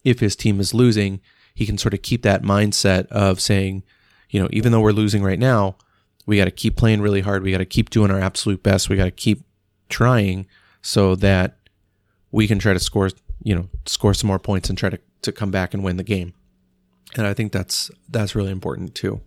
if 0.02 0.20
his 0.20 0.34
team 0.34 0.58
is 0.60 0.72
losing, 0.72 1.20
he 1.54 1.66
can 1.66 1.76
sort 1.76 1.92
of 1.92 2.00
keep 2.00 2.22
that 2.22 2.42
mindset 2.42 3.06
of 3.08 3.38
saying, 3.38 3.82
you 4.30 4.40
know, 4.40 4.48
even 4.50 4.72
though 4.72 4.80
we're 4.80 4.92
losing 4.92 5.22
right 5.22 5.38
now, 5.38 5.76
we 6.24 6.38
got 6.38 6.46
to 6.46 6.50
keep 6.50 6.74
playing 6.74 7.02
really 7.02 7.20
hard. 7.20 7.42
We 7.42 7.52
got 7.52 7.58
to 7.58 7.66
keep 7.66 7.90
doing 7.90 8.10
our 8.10 8.18
absolute 8.18 8.62
best. 8.62 8.88
We 8.88 8.96
got 8.96 9.04
to 9.04 9.10
keep 9.10 9.44
trying 9.90 10.46
so 10.80 11.14
that 11.16 11.58
we 12.32 12.48
can 12.48 12.58
try 12.58 12.72
to 12.72 12.80
score, 12.80 13.10
you 13.42 13.54
know, 13.54 13.68
score 13.84 14.14
some 14.14 14.28
more 14.28 14.38
points 14.38 14.70
and 14.70 14.78
try 14.78 14.88
to, 14.88 14.98
to 15.20 15.32
come 15.32 15.50
back 15.50 15.74
and 15.74 15.84
win 15.84 15.98
the 15.98 16.02
game. 16.02 16.32
And 17.14 17.26
I 17.26 17.34
think 17.34 17.52
that's 17.52 17.90
that's 18.08 18.34
really 18.34 18.50
important 18.50 18.94
too. 18.94 19.20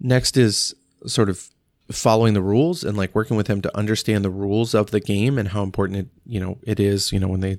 Next 0.00 0.36
is 0.36 0.74
sort 1.06 1.30
of 1.30 1.48
following 1.90 2.34
the 2.34 2.42
rules 2.42 2.84
and 2.84 2.96
like 2.96 3.14
working 3.14 3.36
with 3.36 3.48
him 3.48 3.60
to 3.62 3.76
understand 3.76 4.24
the 4.24 4.30
rules 4.30 4.74
of 4.74 4.90
the 4.90 5.00
game 5.00 5.38
and 5.38 5.48
how 5.48 5.62
important 5.62 5.98
it, 5.98 6.08
you 6.24 6.40
know, 6.40 6.58
it 6.62 6.78
is, 6.78 7.12
you 7.12 7.18
know, 7.18 7.28
when 7.28 7.40
they 7.40 7.58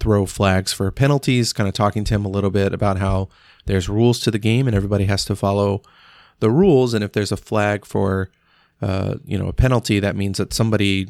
throw 0.00 0.26
flags 0.26 0.72
for 0.72 0.90
penalties, 0.90 1.52
kind 1.52 1.68
of 1.68 1.74
talking 1.74 2.04
to 2.04 2.14
him 2.14 2.24
a 2.24 2.30
little 2.30 2.50
bit 2.50 2.72
about 2.72 2.98
how 2.98 3.28
there's 3.66 3.88
rules 3.88 4.20
to 4.20 4.30
the 4.30 4.38
game 4.38 4.66
and 4.66 4.76
everybody 4.76 5.04
has 5.04 5.24
to 5.24 5.36
follow 5.36 5.82
the 6.40 6.50
rules. 6.50 6.94
And 6.94 7.04
if 7.04 7.12
there's 7.12 7.32
a 7.32 7.36
flag 7.36 7.84
for, 7.84 8.30
uh, 8.80 9.16
you 9.24 9.38
know, 9.38 9.48
a 9.48 9.52
penalty, 9.52 10.00
that 10.00 10.16
means 10.16 10.38
that 10.38 10.52
somebody 10.52 11.08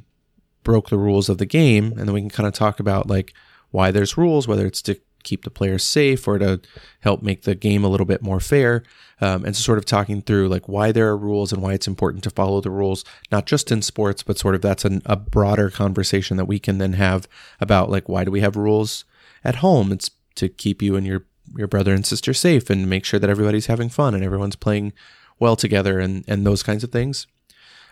broke 0.63 0.89
the 0.89 0.99
rules 0.99 1.29
of 1.29 1.39
the 1.39 1.47
game. 1.47 1.93
And 1.93 2.09
then 2.09 2.13
we 2.13 2.21
can 2.21 2.31
kind 2.31 2.47
of 2.47 2.53
talk 2.53 2.81
about 2.81 3.09
like 3.09 3.35
why 3.71 3.91
there's 3.91 4.17
rules, 4.17 4.49
whether 4.49 4.67
it's 4.67 4.83
to 4.83 4.99
keep 5.27 5.45
the 5.45 5.51
players 5.51 5.85
safe 5.85 6.27
or 6.27 6.39
to 6.39 6.61
help 7.01 7.21
make 7.21 7.43
the 7.43 7.55
game 7.55 7.85
a 7.85 7.89
little 7.89 8.07
bit 8.07 8.23
more 8.23 8.41
fair. 8.41 8.83
Um, 9.21 9.45
and 9.45 9.55
so 9.55 9.61
sort 9.61 9.79
of 9.79 9.85
talking 9.85 10.23
through 10.23 10.49
like 10.49 10.69
why 10.69 10.93
there 10.93 11.09
are 11.09 11.17
rules 11.17 11.53
and 11.53 11.63
why 11.63 11.75
it's 11.75 11.89
important 11.89 12.25
to 12.25 12.31
follow 12.31 12.61
the 12.61 12.71
rules, 12.71 13.05
not 13.31 13.47
just 13.47 13.71
in 13.71 13.83
sports, 13.83 14.23
but 14.23 14.39
sort 14.39 14.55
of 14.55 14.63
that's 14.63 14.85
an, 14.85 15.03
a 15.05 15.17
broader 15.17 15.69
conversation 15.69 16.37
that 16.39 16.45
we 16.47 16.59
can 16.59 16.79
then 16.79 16.95
have 16.95 17.29
about 17.61 17.91
like 17.91 18.09
why 18.09 18.25
do 18.25 18.31
we 18.31 18.41
have 18.41 18.57
rules 18.57 19.05
at 19.45 19.57
home? 19.57 19.93
It's 19.93 20.11
to 20.37 20.49
keep 20.49 20.81
you 20.81 20.97
and 20.97 21.07
your 21.07 21.25
your 21.57 21.69
brother 21.69 21.95
and 21.95 22.05
sister 22.05 22.35
safe 22.35 22.71
and 22.71 22.91
make 22.91 23.05
sure 23.05 23.21
that 23.21 23.31
everybody's 23.31 23.67
having 23.67 23.89
fun 23.89 24.15
and 24.15 24.25
everyone's 24.25 24.57
playing 24.57 24.93
well 25.39 25.57
together 25.57 26.01
and, 26.01 26.25
and 26.27 26.47
those 26.47 26.63
kinds 26.63 26.83
of 26.83 26.91
things. 26.91 27.27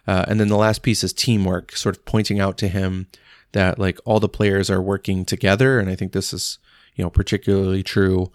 Uh, 0.07 0.25
and 0.29 0.39
then 0.39 0.49
the 0.49 0.57
last 0.57 0.83
piece 0.83 1.05
is 1.05 1.13
teamwork, 1.13 1.73
sort 1.77 1.97
of 1.97 2.05
pointing 2.05 2.41
out 2.41 2.59
to 2.59 2.69
him 2.69 3.07
that 3.53 3.79
like 3.79 3.99
all 4.05 4.21
the 4.21 4.29
players 4.29 4.71
are 4.71 4.83
working 4.83 5.25
together. 5.25 5.79
And 5.79 5.89
I 5.89 5.95
think 5.95 6.13
this 6.13 6.33
is, 6.33 6.59
you 6.95 7.05
know, 7.05 7.11
particularly 7.11 7.83
true 7.83 8.33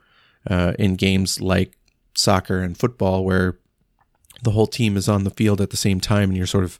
uh, 0.50 0.74
in 0.80 0.96
games 0.96 1.42
like 1.42 1.78
soccer 2.16 2.60
and 2.60 2.78
football 2.78 3.24
where 3.24 3.58
the 4.44 4.52
whole 4.52 4.68
team 4.68 4.98
is 4.98 5.08
on 5.08 5.24
the 5.24 5.30
field 5.30 5.62
at 5.62 5.70
the 5.70 5.78
same 5.78 6.00
time 6.00 6.30
and 6.30 6.38
you're 6.38 6.48
sort 6.48 6.64
of 6.64 6.80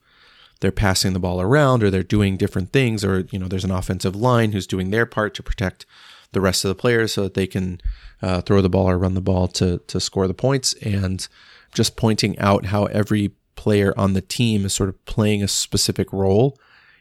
they're 0.62 0.72
passing 0.72 1.14
the 1.14 1.20
ball 1.20 1.40
around 1.40 1.84
or 1.84 1.90
they're 1.90 2.04
doing 2.04 2.36
different 2.36 2.74
things 2.74 3.04
or 3.04 3.26
you 3.32 3.40
know 3.40 3.48
there's 3.48 3.64
an 3.64 3.72
offensive 3.72 4.16
line 4.16 4.52
who's 4.52 4.68
doing 4.68 4.90
their 4.90 5.06
part 5.06 5.34
to 5.34 5.44
protect 5.44 5.86
the 6.32 6.42
rest 6.42 6.64
of 6.64 6.70
the 6.70 6.76
players 6.76 7.14
so 7.14 7.24
that 7.24 7.34
they 7.34 7.48
can 7.48 7.82
uh, 8.22 8.42
throw 8.42 8.62
the 8.62 8.70
ball 8.70 8.90
or 8.90 8.98
run 8.98 9.14
the 9.14 9.22
ball 9.22 9.48
to 9.48 9.80
to 9.88 10.00
score 10.00 10.28
the 10.28 10.34
points, 10.34 10.74
and 10.82 11.28
just 11.74 11.96
pointing 11.96 12.38
out 12.40 12.66
how 12.66 12.86
every 12.86 13.32
player 13.56 13.94
on 13.98 14.14
the 14.14 14.22
team 14.22 14.66
is 14.66 14.74
sort 14.74 14.90
of 14.90 15.06
playing 15.06 15.44
a 15.44 15.48
specific 15.48 16.12
role 16.14 16.58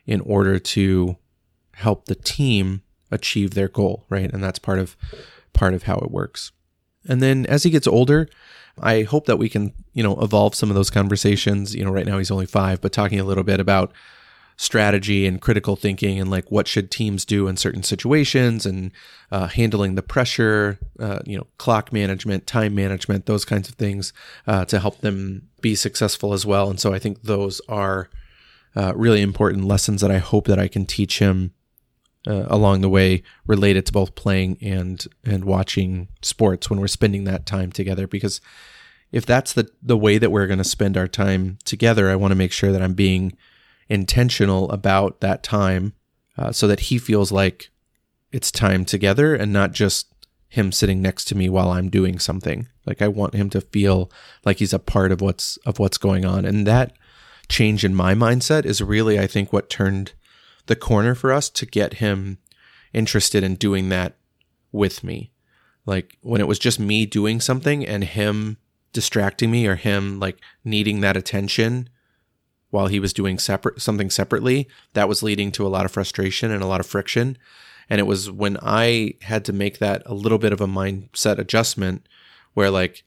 in 0.07 0.21
order 0.23 0.59
to 0.59 1.17
help 1.75 2.07
the 2.07 2.15
team 2.15 2.83
achieve 3.11 3.55
their 3.55 3.69
goal, 3.69 4.05
right? 4.09 4.31
And 4.33 4.43
that's 4.43 4.59
part 4.59 4.79
of 4.79 4.97
part 5.53 5.75
of 5.75 5.85
how 5.85 5.97
it 5.97 6.11
works. 6.11 6.53
And 7.09 7.23
then 7.23 7.47
as 7.47 7.63
he 7.63 7.71
gets 7.71 7.87
older, 7.87 8.29
I 8.81 9.03
hope 9.03 9.27
that 9.27 9.39
we 9.39 9.49
can, 9.49 9.73
you 9.93 10.03
know, 10.03 10.21
evolve 10.21 10.55
some 10.55 10.71
of 10.71 10.77
those 10.77 10.91
conversations. 10.91 11.75
You 11.75 11.85
know, 11.85 11.91
right 11.91 12.07
now 12.07 12.19
he's 12.19 12.31
only 12.31 12.47
five, 12.47 12.81
but 12.81 12.93
talking 12.93 13.19
a 13.19 13.25
little 13.25 13.45
bit 13.45 13.61
about 13.61 13.93
strategy 14.61 15.25
and 15.25 15.41
critical 15.41 15.77
thinking 15.77 16.19
and 16.19 16.31
like 16.31 16.51
what 16.51 16.67
should 16.67 16.91
teams 16.91 17.25
do 17.25 17.47
in 17.47 17.57
certain 17.57 17.83
situations 17.83 18.67
and 18.67 18.91
uh, 19.31 19.47
handling 19.47 19.95
the 19.95 20.03
pressure, 20.03 20.81
uh, 20.99 21.21
you 21.25 21.39
know, 21.39 21.47
clock 21.59 21.93
management, 21.93 22.45
time 22.47 22.75
management, 22.75 23.27
those 23.27 23.45
kinds 23.45 23.69
of 23.69 23.77
things 23.77 24.13
uh, 24.49 24.65
to 24.65 24.81
help 24.81 25.01
them 25.01 25.49
be 25.61 25.77
successful 25.77 26.33
as 26.33 26.45
well. 26.45 26.69
And 26.69 26.81
so 26.81 26.93
I 26.93 26.99
think 26.99 27.23
those 27.23 27.61
are 27.69 28.11
uh, 28.75 28.93
really 28.97 29.23
important 29.23 29.65
lessons 29.65 30.01
that 30.01 30.11
I 30.11 30.19
hope 30.19 30.49
that 30.49 30.59
I 30.59 30.67
can 30.67 30.87
teach 30.87 31.21
him 31.21 31.53
uh, 32.29 32.45
along 32.49 32.83
the 32.83 32.89
way 32.89 33.23
related 33.47 33.87
to 33.87 33.93
both 33.93 34.15
playing 34.15 34.59
and 34.61 35.07
and 35.25 35.45
watching 35.45 36.09
sports 36.23 36.69
when 36.69 36.81
we're 36.81 36.87
spending 36.87 37.25
that 37.25 37.47
time 37.47 37.73
together 37.73 38.07
because 38.07 38.41
if 39.13 39.25
that's 39.25 39.53
the 39.53 39.71
the 39.83 39.97
way 39.97 40.19
that 40.19 40.31
we're 40.31 40.47
going 40.47 40.59
to 40.59 40.65
spend 40.65 40.97
our 40.97 41.09
time 41.09 41.59
together, 41.65 42.11
I 42.11 42.17
want 42.17 42.33
to 42.33 42.37
make 42.37 42.53
sure 42.53 42.73
that 42.73 42.83
I'm 42.83 42.95
being 42.95 43.37
intentional 43.89 44.71
about 44.71 45.21
that 45.21 45.43
time 45.43 45.95
uh, 46.37 46.53
so 46.53 46.67
that 46.67 46.81
he 46.81 46.99
feels 46.99 47.33
like 47.33 47.71
it's 48.33 48.51
time 48.51 48.85
together 48.85 49.35
and 49.35 49.53
not 49.53 49.73
just 49.73 50.13
him 50.51 50.73
sitting 50.73 51.01
next 51.01 51.25
to 51.27 51.35
me 51.35 51.49
while 51.49 51.71
I'm 51.71 51.89
doing 51.89 52.19
something. 52.19 52.69
Like 52.87 53.01
I 53.01 53.09
want 53.09 53.35
him 53.35 53.51
to 53.51 53.61
feel 53.61 54.11
like 54.45 54.59
he's 54.59 54.75
a 54.75 54.79
part 54.79 55.13
of 55.13 55.21
what's 55.21 55.57
of 55.59 55.79
what's 55.79 55.99
going 55.99 56.25
on. 56.25 56.45
And 56.45 56.67
that 56.67 56.93
change 57.49 57.85
in 57.85 57.95
my 57.95 58.15
mindset 58.15 58.67
is 58.67 58.83
really 58.83 59.19
I 59.19 59.27
think 59.27 59.53
what 59.53 59.71
turned 59.71 60.13
the 60.69 60.77
corner 60.77 61.15
for 61.15 61.33
us 61.33 61.51
to 61.51 61.67
get 61.67 61.95
him 61.95 62.39
interested 62.93 63.43
in 63.43 63.57
doing 63.57 63.89
that 63.89 64.17
with 64.71 65.03
me. 65.03 65.33
Like 65.85 66.17
when 66.23 66.41
it 66.41 66.47
was 66.47 66.59
just 66.59 66.79
me 66.79 67.05
doing 67.07 67.41
something 67.41 67.85
and 67.85 68.05
him 68.05 68.59
distracting 68.93 69.51
me 69.51 69.67
or 69.67 69.77
him 69.77 70.19
like 70.21 70.39
needing 70.65 71.01
that 71.01 71.17
attention 71.17 71.89
while 72.71 72.87
he 72.87 73.01
was 73.01 73.13
doing 73.13 73.39
separate 73.39 73.81
something 73.81 74.11
separately 74.11 74.69
that 74.93 75.09
was 75.09 75.23
leading 75.23 75.51
to 75.53 75.67
a 75.67 75.69
lot 75.69 75.85
of 75.85 75.91
frustration 75.91 76.51
and 76.51 76.63
a 76.63 76.67
lot 76.67 76.81
of 76.81 76.87
friction 76.87 77.37
and 77.91 78.01
it 78.01 78.05
was 78.05 78.31
when 78.31 78.57
i 78.63 79.13
had 79.23 79.45
to 79.45 79.53
make 79.53 79.79
that 79.79 80.03
a 80.07 80.15
little 80.15 80.39
bit 80.39 80.53
of 80.53 80.61
a 80.61 80.67
mindset 80.67 81.39
adjustment 81.39 82.09
where 82.55 82.71
like 82.71 83.05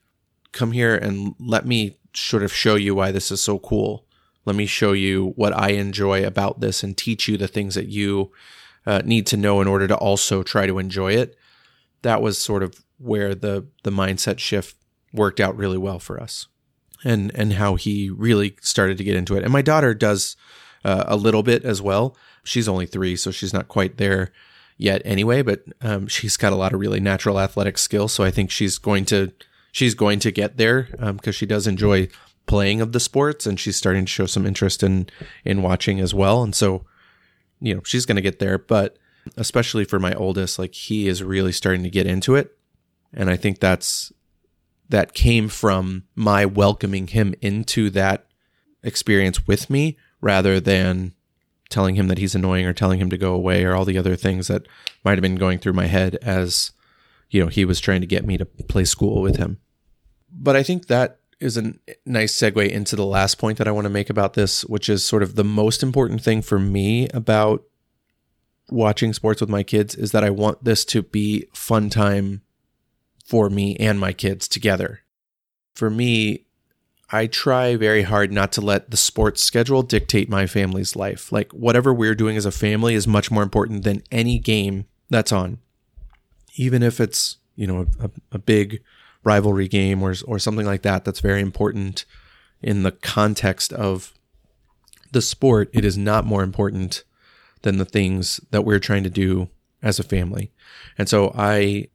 come 0.51 0.71
here 0.71 0.95
and 0.95 1.33
let 1.39 1.65
me 1.65 1.97
sort 2.13 2.43
of 2.43 2.53
show 2.53 2.75
you 2.75 2.93
why 2.93 3.11
this 3.11 3.31
is 3.31 3.41
so 3.41 3.57
cool 3.59 4.05
let 4.45 4.55
me 4.55 4.65
show 4.65 4.91
you 4.91 5.33
what 5.35 5.55
i 5.57 5.69
enjoy 5.69 6.25
about 6.25 6.59
this 6.59 6.83
and 6.83 6.97
teach 6.97 7.27
you 7.27 7.37
the 7.37 7.47
things 7.47 7.75
that 7.75 7.87
you 7.87 8.31
uh, 8.85 9.01
need 9.05 9.27
to 9.27 9.37
know 9.37 9.61
in 9.61 9.67
order 9.67 9.87
to 9.87 9.95
also 9.95 10.41
try 10.43 10.65
to 10.65 10.79
enjoy 10.79 11.11
it 11.11 11.35
that 12.01 12.21
was 12.21 12.37
sort 12.37 12.63
of 12.63 12.83
where 12.97 13.33
the 13.33 13.65
the 13.83 13.91
mindset 13.91 14.39
shift 14.39 14.75
worked 15.13 15.39
out 15.39 15.55
really 15.55 15.77
well 15.77 15.99
for 15.99 16.21
us 16.21 16.47
and 17.03 17.31
and 17.35 17.53
how 17.53 17.75
he 17.75 18.09
really 18.09 18.55
started 18.61 18.97
to 18.97 19.03
get 19.03 19.15
into 19.15 19.35
it. 19.35 19.43
And 19.43 19.51
my 19.51 19.61
daughter 19.61 19.93
does 19.93 20.35
uh, 20.83 21.03
a 21.07 21.15
little 21.15 21.43
bit 21.43 21.63
as 21.63 21.81
well. 21.81 22.15
She's 22.43 22.67
only 22.67 22.85
three, 22.85 23.15
so 23.15 23.31
she's 23.31 23.53
not 23.53 23.67
quite 23.67 23.97
there 23.97 24.31
yet 24.77 25.01
anyway. 25.05 25.41
But 25.41 25.63
um, 25.81 26.07
she's 26.07 26.37
got 26.37 26.53
a 26.53 26.55
lot 26.55 26.73
of 26.73 26.79
really 26.79 26.99
natural 26.99 27.39
athletic 27.39 27.77
skills, 27.77 28.13
so 28.13 28.23
I 28.23 28.31
think 28.31 28.51
she's 28.51 28.77
going 28.77 29.05
to 29.05 29.31
she's 29.71 29.95
going 29.95 30.19
to 30.19 30.31
get 30.31 30.57
there 30.57 30.83
because 30.91 31.27
um, 31.27 31.31
she 31.31 31.45
does 31.45 31.67
enjoy 31.67 32.07
playing 32.51 32.81
of 32.81 32.91
the 32.91 32.99
sports, 32.99 33.45
and 33.45 33.57
she's 33.57 33.77
starting 33.77 34.03
to 34.03 34.11
show 34.11 34.25
some 34.25 34.45
interest 34.45 34.83
in 34.83 35.07
in 35.45 35.61
watching 35.61 36.01
as 36.01 36.13
well. 36.13 36.43
And 36.43 36.53
so, 36.53 36.85
you 37.61 37.73
know, 37.73 37.81
she's 37.85 38.05
going 38.05 38.17
to 38.17 38.21
get 38.21 38.39
there. 38.39 38.57
But 38.57 38.97
especially 39.37 39.85
for 39.85 39.99
my 39.99 40.13
oldest, 40.15 40.59
like 40.59 40.75
he 40.75 41.07
is 41.07 41.23
really 41.23 41.53
starting 41.53 41.81
to 41.83 41.89
get 41.89 42.05
into 42.05 42.35
it, 42.35 42.57
and 43.13 43.29
I 43.29 43.37
think 43.37 43.59
that's 43.59 44.11
that 44.89 45.13
came 45.13 45.47
from 45.47 46.03
my 46.13 46.45
welcoming 46.45 47.07
him 47.07 47.33
into 47.39 47.89
that 47.91 48.27
experience 48.83 49.47
with 49.47 49.69
me 49.69 49.97
rather 50.19 50.59
than 50.59 51.13
telling 51.69 51.95
him 51.95 52.09
that 52.09 52.17
he's 52.17 52.35
annoying 52.35 52.65
or 52.65 52.73
telling 52.73 52.99
him 52.99 53.09
to 53.09 53.17
go 53.17 53.33
away 53.33 53.63
or 53.63 53.73
all 53.73 53.85
the 53.85 53.97
other 53.97 54.17
things 54.17 54.47
that 54.47 54.67
might 55.05 55.11
have 55.11 55.21
been 55.21 55.35
going 55.35 55.57
through 55.57 55.71
my 55.71 55.85
head 55.85 56.17
as 56.21 56.71
you 57.29 57.41
know 57.41 57.47
he 57.47 57.63
was 57.63 57.79
trying 57.79 58.01
to 58.01 58.07
get 58.07 58.25
me 58.25 58.37
to 58.37 58.43
play 58.45 58.83
school 58.83 59.21
with 59.21 59.37
him 59.37 59.57
but 60.29 60.57
i 60.57 60.63
think 60.63 60.87
that 60.87 61.20
is 61.41 61.57
a 61.57 61.73
nice 62.05 62.33
segue 62.33 62.69
into 62.69 62.95
the 62.95 63.05
last 63.05 63.37
point 63.37 63.57
that 63.57 63.67
i 63.67 63.71
want 63.71 63.85
to 63.85 63.89
make 63.89 64.09
about 64.09 64.33
this 64.33 64.63
which 64.65 64.87
is 64.87 65.03
sort 65.03 65.23
of 65.23 65.35
the 65.35 65.43
most 65.43 65.83
important 65.83 66.21
thing 66.21 66.41
for 66.41 66.59
me 66.59 67.07
about 67.09 67.63
watching 68.71 69.13
sports 69.13 69.41
with 69.41 69.49
my 69.49 69.61
kids 69.61 69.93
is 69.93 70.11
that 70.13 70.23
I 70.23 70.29
want 70.29 70.63
this 70.63 70.85
to 70.85 71.03
be 71.03 71.47
fun 71.53 71.89
time 71.89 72.41
for 73.25 73.49
me 73.49 73.75
and 73.75 73.99
my 73.99 74.13
kids 74.13 74.47
together. 74.47 75.01
For 75.75 75.89
me, 75.89 76.45
I 77.11 77.27
try 77.27 77.75
very 77.75 78.03
hard 78.03 78.31
not 78.31 78.53
to 78.53 78.61
let 78.61 78.89
the 78.89 78.97
sports 78.97 79.43
schedule 79.43 79.83
dictate 79.83 80.29
my 80.29 80.47
family's 80.47 80.95
life. 80.95 81.31
Like 81.31 81.51
whatever 81.51 81.93
we're 81.93 82.15
doing 82.15 82.37
as 82.37 82.45
a 82.45 82.51
family 82.51 82.95
is 82.95 83.07
much 83.07 83.29
more 83.29 83.43
important 83.43 83.83
than 83.83 84.03
any 84.11 84.39
game 84.39 84.85
that's 85.09 85.33
on. 85.33 85.59
Even 86.55 86.81
if 86.81 86.99
it's, 86.99 87.37
you 87.55 87.67
know, 87.67 87.85
a, 87.99 88.09
a 88.31 88.39
big 88.39 88.81
rivalry 89.23 89.67
game 89.67 90.01
or 90.01 90.15
or 90.25 90.39
something 90.39 90.65
like 90.65 90.81
that 90.81 91.05
that's 91.05 91.19
very 91.19 91.41
important 91.41 92.05
in 92.61 92.83
the 92.83 92.91
context 92.91 93.73
of 93.73 94.13
the 95.11 95.21
sport, 95.21 95.69
it 95.73 95.83
is 95.83 95.97
not 95.97 96.25
more 96.25 96.43
important 96.43 97.03
than 97.63 97.77
the 97.77 97.85
things 97.85 98.39
that 98.51 98.63
we're 98.63 98.79
trying 98.79 99.03
to 99.03 99.09
do 99.09 99.49
as 99.83 99.99
a 99.99 100.03
family. 100.03 100.51
And 100.97 101.09
so 101.09 101.31
I 101.35 101.87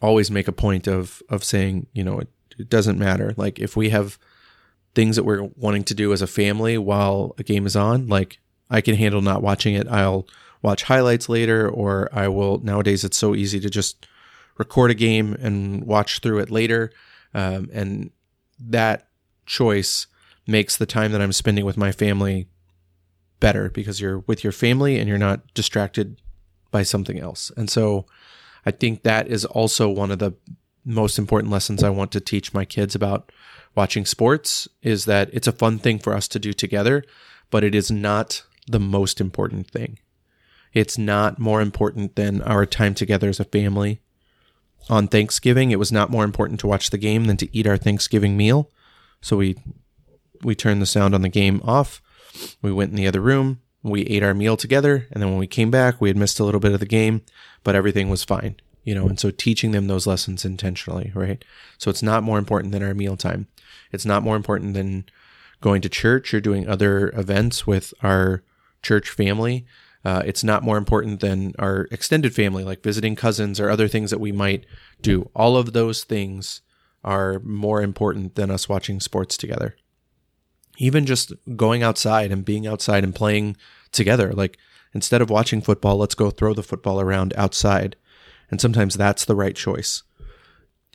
always 0.00 0.30
make 0.30 0.48
a 0.48 0.52
point 0.52 0.86
of 0.86 1.22
of 1.28 1.44
saying, 1.44 1.86
you 1.92 2.04
know, 2.04 2.20
it, 2.20 2.28
it 2.58 2.68
doesn't 2.68 2.98
matter. 2.98 3.34
Like 3.36 3.58
if 3.58 3.76
we 3.76 3.90
have 3.90 4.18
things 4.94 5.16
that 5.16 5.24
we're 5.24 5.50
wanting 5.56 5.84
to 5.84 5.94
do 5.94 6.12
as 6.12 6.22
a 6.22 6.26
family 6.26 6.78
while 6.78 7.34
a 7.38 7.42
game 7.42 7.66
is 7.66 7.76
on, 7.76 8.06
like 8.08 8.38
I 8.70 8.80
can 8.80 8.94
handle 8.94 9.20
not 9.20 9.42
watching 9.42 9.74
it. 9.74 9.88
I'll 9.88 10.26
watch 10.62 10.84
highlights 10.84 11.28
later 11.28 11.68
or 11.68 12.08
I 12.12 12.28
will 12.28 12.58
nowadays 12.58 13.04
it's 13.04 13.18
so 13.18 13.34
easy 13.34 13.60
to 13.60 13.68
just 13.68 14.06
record 14.56 14.90
a 14.90 14.94
game 14.94 15.34
and 15.34 15.84
watch 15.84 16.20
through 16.20 16.38
it 16.38 16.50
later. 16.50 16.90
Um, 17.32 17.68
and 17.72 18.10
that 18.58 19.08
choice 19.46 20.06
makes 20.46 20.76
the 20.76 20.86
time 20.86 21.12
that 21.12 21.20
I'm 21.20 21.32
spending 21.32 21.64
with 21.64 21.76
my 21.76 21.92
family 21.92 22.48
better 23.40 23.70
because 23.70 24.00
you're 24.00 24.20
with 24.20 24.44
your 24.44 24.52
family 24.52 24.98
and 24.98 25.08
you're 25.08 25.18
not 25.18 25.52
distracted 25.54 26.20
by 26.70 26.82
something 26.82 27.18
else. 27.18 27.50
And 27.56 27.68
so 27.68 28.06
I 28.66 28.70
think 28.70 29.02
that 29.02 29.28
is 29.28 29.44
also 29.44 29.88
one 29.88 30.10
of 30.10 30.18
the 30.18 30.34
most 30.84 31.18
important 31.18 31.52
lessons 31.52 31.82
I 31.82 31.90
want 31.90 32.12
to 32.12 32.20
teach 32.20 32.54
my 32.54 32.64
kids 32.64 32.94
about 32.94 33.32
watching 33.74 34.04
sports 34.04 34.68
is 34.82 35.04
that 35.06 35.30
it's 35.32 35.46
a 35.48 35.52
fun 35.52 35.78
thing 35.78 35.98
for 35.98 36.14
us 36.14 36.28
to 36.28 36.38
do 36.38 36.52
together, 36.52 37.04
but 37.50 37.64
it 37.64 37.74
is 37.74 37.90
not 37.90 38.42
the 38.66 38.80
most 38.80 39.20
important 39.20 39.70
thing. 39.70 39.98
It's 40.72 40.98
not 40.98 41.38
more 41.38 41.60
important 41.60 42.16
than 42.16 42.42
our 42.42 42.66
time 42.66 42.94
together 42.94 43.28
as 43.28 43.40
a 43.40 43.44
family. 43.44 44.00
On 44.90 45.08
Thanksgiving, 45.08 45.70
it 45.70 45.78
was 45.78 45.90
not 45.90 46.10
more 46.10 46.24
important 46.24 46.60
to 46.60 46.66
watch 46.66 46.90
the 46.90 46.98
game 46.98 47.24
than 47.24 47.36
to 47.38 47.56
eat 47.56 47.66
our 47.66 47.78
Thanksgiving 47.78 48.36
meal. 48.36 48.70
So 49.20 49.36
we 49.36 49.56
we 50.42 50.54
turned 50.54 50.82
the 50.82 50.86
sound 50.86 51.14
on 51.14 51.22
the 51.22 51.28
game 51.28 51.60
off. 51.64 52.02
We 52.60 52.72
went 52.72 52.90
in 52.90 52.96
the 52.96 53.06
other 53.06 53.20
room. 53.20 53.60
We 53.82 54.02
ate 54.02 54.22
our 54.22 54.34
meal 54.34 54.56
together, 54.56 55.06
and 55.10 55.22
then 55.22 55.30
when 55.30 55.38
we 55.38 55.46
came 55.46 55.70
back, 55.70 56.00
we 56.00 56.08
had 56.08 56.16
missed 56.16 56.40
a 56.40 56.44
little 56.44 56.60
bit 56.60 56.72
of 56.72 56.80
the 56.80 56.86
game, 56.86 57.22
but 57.62 57.74
everything 57.74 58.08
was 58.08 58.24
fine, 58.24 58.56
you 58.82 58.94
know. 58.94 59.06
And 59.06 59.20
so 59.20 59.30
teaching 59.30 59.72
them 59.72 59.86
those 59.88 60.06
lessons 60.06 60.44
intentionally, 60.44 61.12
right? 61.14 61.44
So 61.76 61.90
it's 61.90 62.02
not 62.02 62.22
more 62.22 62.38
important 62.38 62.72
than 62.72 62.82
our 62.82 62.94
meal 62.94 63.16
time. 63.16 63.46
It's 63.92 64.06
not 64.06 64.22
more 64.22 64.36
important 64.36 64.72
than 64.72 65.04
going 65.60 65.82
to 65.82 65.88
church 65.88 66.32
or 66.32 66.40
doing 66.40 66.66
other 66.66 67.08
events 67.10 67.66
with 67.66 67.92
our 68.02 68.42
church 68.82 69.10
family. 69.10 69.66
Uh, 70.04 70.22
it's 70.26 70.44
not 70.44 70.62
more 70.62 70.76
important 70.76 71.20
than 71.20 71.54
our 71.58 71.88
extended 71.90 72.34
family, 72.34 72.62
like 72.62 72.82
visiting 72.82 73.16
cousins 73.16 73.58
or 73.58 73.70
other 73.70 73.88
things 73.88 74.10
that 74.10 74.20
we 74.20 74.32
might 74.32 74.66
do. 75.00 75.30
All 75.34 75.56
of 75.56 75.72
those 75.72 76.04
things 76.04 76.60
are 77.02 77.40
more 77.40 77.80
important 77.82 78.34
than 78.34 78.50
us 78.50 78.68
watching 78.68 79.00
sports 79.00 79.36
together. 79.36 79.76
Even 80.76 81.06
just 81.06 81.32
going 81.56 81.82
outside 81.82 82.30
and 82.32 82.44
being 82.44 82.66
outside 82.66 83.04
and 83.04 83.14
playing 83.14 83.56
together. 83.92 84.32
Like 84.32 84.58
instead 84.92 85.22
of 85.22 85.30
watching 85.30 85.62
football, 85.62 85.96
let's 85.96 86.14
go 86.14 86.30
throw 86.30 86.52
the 86.52 86.62
football 86.62 87.00
around 87.00 87.32
outside. 87.36 87.96
And 88.50 88.60
sometimes 88.60 88.94
that's 88.94 89.24
the 89.24 89.36
right 89.36 89.56
choice. 89.56 90.02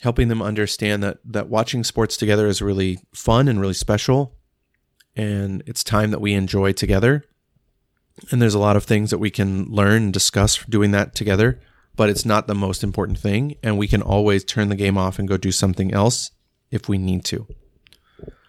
Helping 0.02 0.28
them 0.28 0.40
understand 0.42 1.02
that 1.02 1.18
that 1.24 1.48
watching 1.48 1.82
sports 1.82 2.16
together 2.16 2.46
is 2.46 2.62
really 2.62 2.98
fun 3.12 3.48
and 3.48 3.60
really 3.60 3.74
special 3.74 4.36
and 5.16 5.62
it's 5.66 5.82
time 5.82 6.12
that 6.12 6.20
we 6.20 6.32
enjoy 6.34 6.72
together 6.72 7.24
and 8.30 8.40
there's 8.40 8.54
a 8.54 8.58
lot 8.58 8.76
of 8.76 8.84
things 8.84 9.10
that 9.10 9.18
we 9.18 9.30
can 9.30 9.64
learn 9.66 10.04
and 10.04 10.12
discuss 10.12 10.64
doing 10.64 10.90
that 10.92 11.14
together, 11.14 11.60
but 11.96 12.08
it's 12.08 12.24
not 12.24 12.46
the 12.46 12.54
most 12.54 12.82
important 12.84 13.18
thing. 13.18 13.56
And 13.62 13.78
we 13.78 13.88
can 13.88 14.02
always 14.02 14.44
turn 14.44 14.68
the 14.68 14.76
game 14.76 14.98
off 14.98 15.18
and 15.18 15.28
go 15.28 15.36
do 15.36 15.52
something 15.52 15.92
else 15.92 16.30
if 16.70 16.88
we 16.88 16.98
need 16.98 17.24
to, 17.26 17.46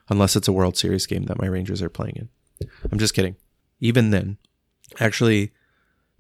unless 0.10 0.36
it's 0.36 0.48
a 0.48 0.54
World 0.54 0.78
Series 0.78 1.06
game 1.06 1.24
that 1.24 1.40
my 1.40 1.48
Rangers 1.48 1.82
are 1.82 1.90
playing 1.90 2.16
in. 2.16 2.68
I'm 2.92 3.00
just 3.00 3.14
kidding. 3.14 3.36
Even 3.80 4.12
then, 4.12 4.38
actually, 5.00 5.52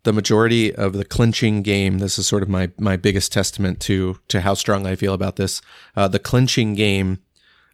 the 0.03 0.13
majority 0.13 0.73
of 0.73 0.93
the 0.93 1.05
clinching 1.05 1.61
game, 1.61 1.99
this 1.99 2.17
is 2.17 2.25
sort 2.25 2.41
of 2.41 2.49
my, 2.49 2.71
my 2.79 2.97
biggest 2.97 3.31
testament 3.31 3.79
to, 3.81 4.17
to 4.29 4.41
how 4.41 4.55
strong 4.55 4.87
I 4.87 4.95
feel 4.95 5.13
about 5.13 5.35
this. 5.35 5.61
Uh, 5.95 6.07
the 6.07 6.19
clinching 6.19 6.73
game 6.73 7.19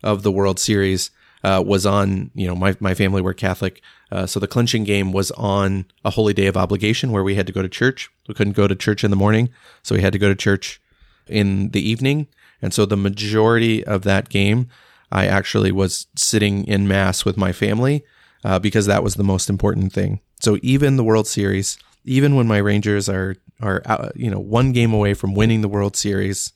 of 0.03 0.23
the 0.23 0.31
World 0.31 0.59
Series 0.59 1.09
uh, 1.43 1.63
was 1.65 1.85
on, 1.85 2.31
you 2.33 2.47
know, 2.47 2.55
my, 2.55 2.75
my 2.79 2.93
family 2.93 3.21
were 3.21 3.33
Catholic. 3.33 3.81
Uh, 4.11 4.25
so 4.25 4.39
the 4.39 4.47
clinching 4.47 4.83
game 4.83 5.11
was 5.11 5.31
on 5.31 5.85
a 6.05 6.11
holy 6.11 6.33
day 6.33 6.47
of 6.47 6.57
obligation 6.57 7.11
where 7.11 7.23
we 7.23 7.35
had 7.35 7.47
to 7.47 7.53
go 7.53 7.61
to 7.61 7.69
church. 7.69 8.09
We 8.27 8.33
couldn't 8.33 8.53
go 8.53 8.67
to 8.67 8.75
church 8.75 9.03
in 9.03 9.11
the 9.11 9.17
morning. 9.17 9.49
So 9.83 9.95
we 9.95 10.01
had 10.01 10.13
to 10.13 10.19
go 10.19 10.29
to 10.29 10.35
church 10.35 10.81
in 11.27 11.69
the 11.71 11.81
evening. 11.87 12.27
And 12.61 12.73
so 12.73 12.85
the 12.85 12.97
majority 12.97 13.85
of 13.85 14.03
that 14.03 14.29
game, 14.29 14.69
I 15.11 15.27
actually 15.27 15.71
was 15.71 16.07
sitting 16.15 16.65
in 16.65 16.87
mass 16.87 17.25
with 17.25 17.37
my 17.37 17.51
family 17.51 18.03
uh, 18.43 18.59
because 18.59 18.85
that 18.85 19.03
was 19.03 19.15
the 19.15 19.23
most 19.23 19.49
important 19.49 19.93
thing. 19.93 20.21
So 20.39 20.57
even 20.61 20.97
the 20.97 21.03
World 21.03 21.27
Series, 21.27 21.77
even 22.05 22.35
when 22.35 22.47
my 22.47 22.57
Rangers 22.57 23.09
are 23.09 23.35
are 23.59 23.81
out, 23.85 24.15
you 24.15 24.29
know 24.29 24.39
one 24.39 24.71
game 24.71 24.93
away 24.93 25.13
from 25.13 25.33
winning 25.33 25.61
the 25.61 25.67
World 25.67 25.95
Series, 25.95 26.53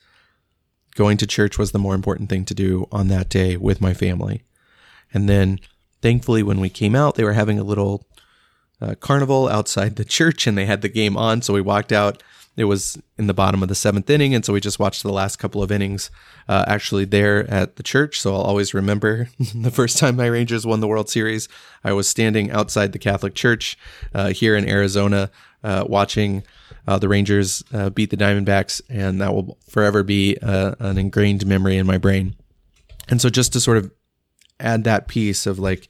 going 0.95 1.17
to 1.17 1.27
church 1.27 1.57
was 1.57 1.71
the 1.71 1.79
more 1.79 1.95
important 1.95 2.29
thing 2.29 2.45
to 2.45 2.53
do 2.53 2.87
on 2.91 3.07
that 3.07 3.29
day 3.29 3.57
with 3.57 3.81
my 3.81 3.93
family. 3.93 4.43
And 5.13 5.27
then 5.27 5.59
thankfully, 6.01 6.43
when 6.43 6.59
we 6.59 6.69
came 6.69 6.95
out, 6.95 7.15
they 7.15 7.23
were 7.23 7.33
having 7.33 7.59
a 7.59 7.63
little 7.63 8.05
uh, 8.81 8.95
carnival 8.95 9.47
outside 9.47 9.95
the 9.95 10.05
church 10.05 10.47
and 10.47 10.57
they 10.57 10.65
had 10.65 10.81
the 10.81 10.89
game 10.89 11.15
on. 11.15 11.41
So 11.41 11.53
we 11.53 11.61
walked 11.61 11.91
out. 11.91 12.23
It 12.57 12.65
was 12.65 13.01
in 13.17 13.27
the 13.27 13.33
bottom 13.33 13.63
of 13.63 13.69
the 13.69 13.75
seventh 13.75 14.09
inning. 14.09 14.35
And 14.35 14.43
so 14.43 14.51
we 14.51 14.59
just 14.59 14.79
watched 14.79 15.03
the 15.03 15.13
last 15.13 15.37
couple 15.37 15.63
of 15.63 15.71
innings 15.71 16.11
uh, 16.49 16.65
actually 16.67 17.05
there 17.05 17.49
at 17.49 17.77
the 17.77 17.83
church. 17.83 18.19
So 18.19 18.33
I'll 18.33 18.41
always 18.41 18.73
remember 18.73 19.29
the 19.55 19.71
first 19.71 19.97
time 19.97 20.17
my 20.17 20.25
Rangers 20.25 20.65
won 20.65 20.81
the 20.81 20.87
World 20.87 21.09
Series. 21.09 21.47
I 21.83 21.93
was 21.93 22.09
standing 22.09 22.51
outside 22.51 22.91
the 22.91 22.99
Catholic 22.99 23.35
Church 23.35 23.77
uh, 24.13 24.29
here 24.29 24.55
in 24.55 24.67
Arizona 24.67 25.31
uh, 25.63 25.85
watching. 25.87 26.43
Uh, 26.87 26.97
the 26.97 27.07
Rangers 27.07 27.63
uh, 27.73 27.91
beat 27.91 28.09
the 28.09 28.17
Diamondbacks, 28.17 28.81
and 28.89 29.21
that 29.21 29.33
will 29.33 29.57
forever 29.69 30.01
be 30.01 30.35
an 30.41 30.97
ingrained 30.97 31.45
memory 31.45 31.77
in 31.77 31.85
my 31.85 31.99
brain. 31.99 32.35
And 33.07 33.21
so, 33.21 33.29
just 33.29 33.53
to 33.53 33.59
sort 33.59 33.77
of 33.77 33.91
add 34.61 34.83
that 34.83 35.07
piece 35.07 35.45
of 35.45 35.59
like 35.59 35.87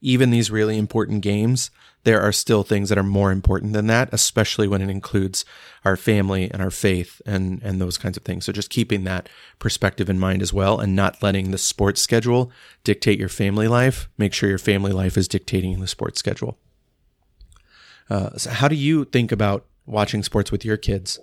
even 0.00 0.30
these 0.30 0.50
really 0.50 0.76
important 0.76 1.22
games, 1.22 1.70
there 2.04 2.20
are 2.20 2.32
still 2.32 2.62
things 2.62 2.90
that 2.90 2.98
are 2.98 3.02
more 3.02 3.32
important 3.32 3.72
than 3.72 3.86
that, 3.86 4.10
especially 4.12 4.68
when 4.68 4.82
it 4.82 4.90
includes 4.90 5.44
our 5.84 5.96
family 5.96 6.50
and 6.50 6.60
our 6.60 6.70
faith 6.70 7.22
and 7.24 7.62
and 7.62 7.80
those 7.80 7.96
kinds 7.98 8.16
of 8.16 8.22
things. 8.22 8.44
So 8.44 8.52
just 8.52 8.70
keeping 8.70 9.04
that 9.04 9.28
perspective 9.58 10.10
in 10.10 10.18
mind 10.18 10.42
as 10.42 10.52
well 10.52 10.78
and 10.78 10.94
not 10.94 11.22
letting 11.22 11.50
the 11.50 11.58
sports 11.58 12.02
schedule 12.02 12.52
dictate 12.84 13.18
your 13.18 13.30
family 13.30 13.68
life. 13.68 14.08
Make 14.18 14.34
sure 14.34 14.48
your 14.48 14.58
family 14.58 14.92
life 14.92 15.16
is 15.16 15.28
dictating 15.28 15.80
the 15.80 15.86
sports 15.86 16.18
schedule. 16.18 16.58
Uh, 18.10 18.36
so 18.36 18.50
how 18.50 18.68
do 18.68 18.76
you 18.76 19.06
think 19.06 19.32
about 19.32 19.64
watching 19.86 20.22
sports 20.22 20.52
with 20.52 20.64
your 20.64 20.76
kids? 20.76 21.18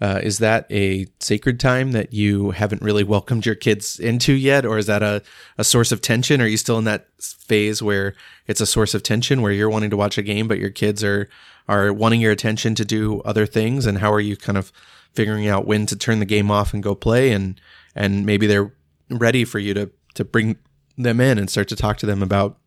Uh, 0.00 0.20
is 0.22 0.38
that 0.38 0.66
a 0.70 1.06
sacred 1.18 1.58
time 1.58 1.92
that 1.92 2.12
you 2.12 2.52
haven't 2.52 2.82
really 2.82 3.02
welcomed 3.02 3.44
your 3.44 3.54
kids 3.54 3.98
into 3.98 4.32
yet? 4.32 4.64
Or 4.64 4.78
is 4.78 4.86
that 4.86 5.02
a, 5.02 5.22
a 5.56 5.64
source 5.64 5.90
of 5.90 6.00
tension? 6.00 6.40
Are 6.40 6.46
you 6.46 6.56
still 6.56 6.78
in 6.78 6.84
that 6.84 7.08
phase 7.20 7.82
where 7.82 8.14
it's 8.46 8.60
a 8.60 8.66
source 8.66 8.94
of 8.94 9.02
tension 9.02 9.42
where 9.42 9.52
you're 9.52 9.70
wanting 9.70 9.90
to 9.90 9.96
watch 9.96 10.16
a 10.16 10.22
game, 10.22 10.46
but 10.46 10.58
your 10.58 10.70
kids 10.70 11.02
are, 11.02 11.28
are 11.68 11.92
wanting 11.92 12.20
your 12.20 12.32
attention 12.32 12.74
to 12.76 12.84
do 12.84 13.20
other 13.22 13.46
things? 13.46 13.86
And 13.86 13.98
how 13.98 14.12
are 14.12 14.20
you 14.20 14.36
kind 14.36 14.56
of 14.56 14.72
figuring 15.14 15.48
out 15.48 15.66
when 15.66 15.86
to 15.86 15.96
turn 15.96 16.20
the 16.20 16.26
game 16.26 16.50
off 16.50 16.72
and 16.72 16.82
go 16.82 16.94
play? 16.94 17.32
And, 17.32 17.60
and 17.94 18.24
maybe 18.24 18.46
they're 18.46 18.72
ready 19.10 19.44
for 19.44 19.58
you 19.58 19.74
to, 19.74 19.90
to 20.14 20.24
bring 20.24 20.58
them 20.96 21.20
in 21.20 21.38
and 21.38 21.50
start 21.50 21.68
to 21.68 21.76
talk 21.76 21.96
to 21.98 22.06
them 22.06 22.22
about 22.22 22.58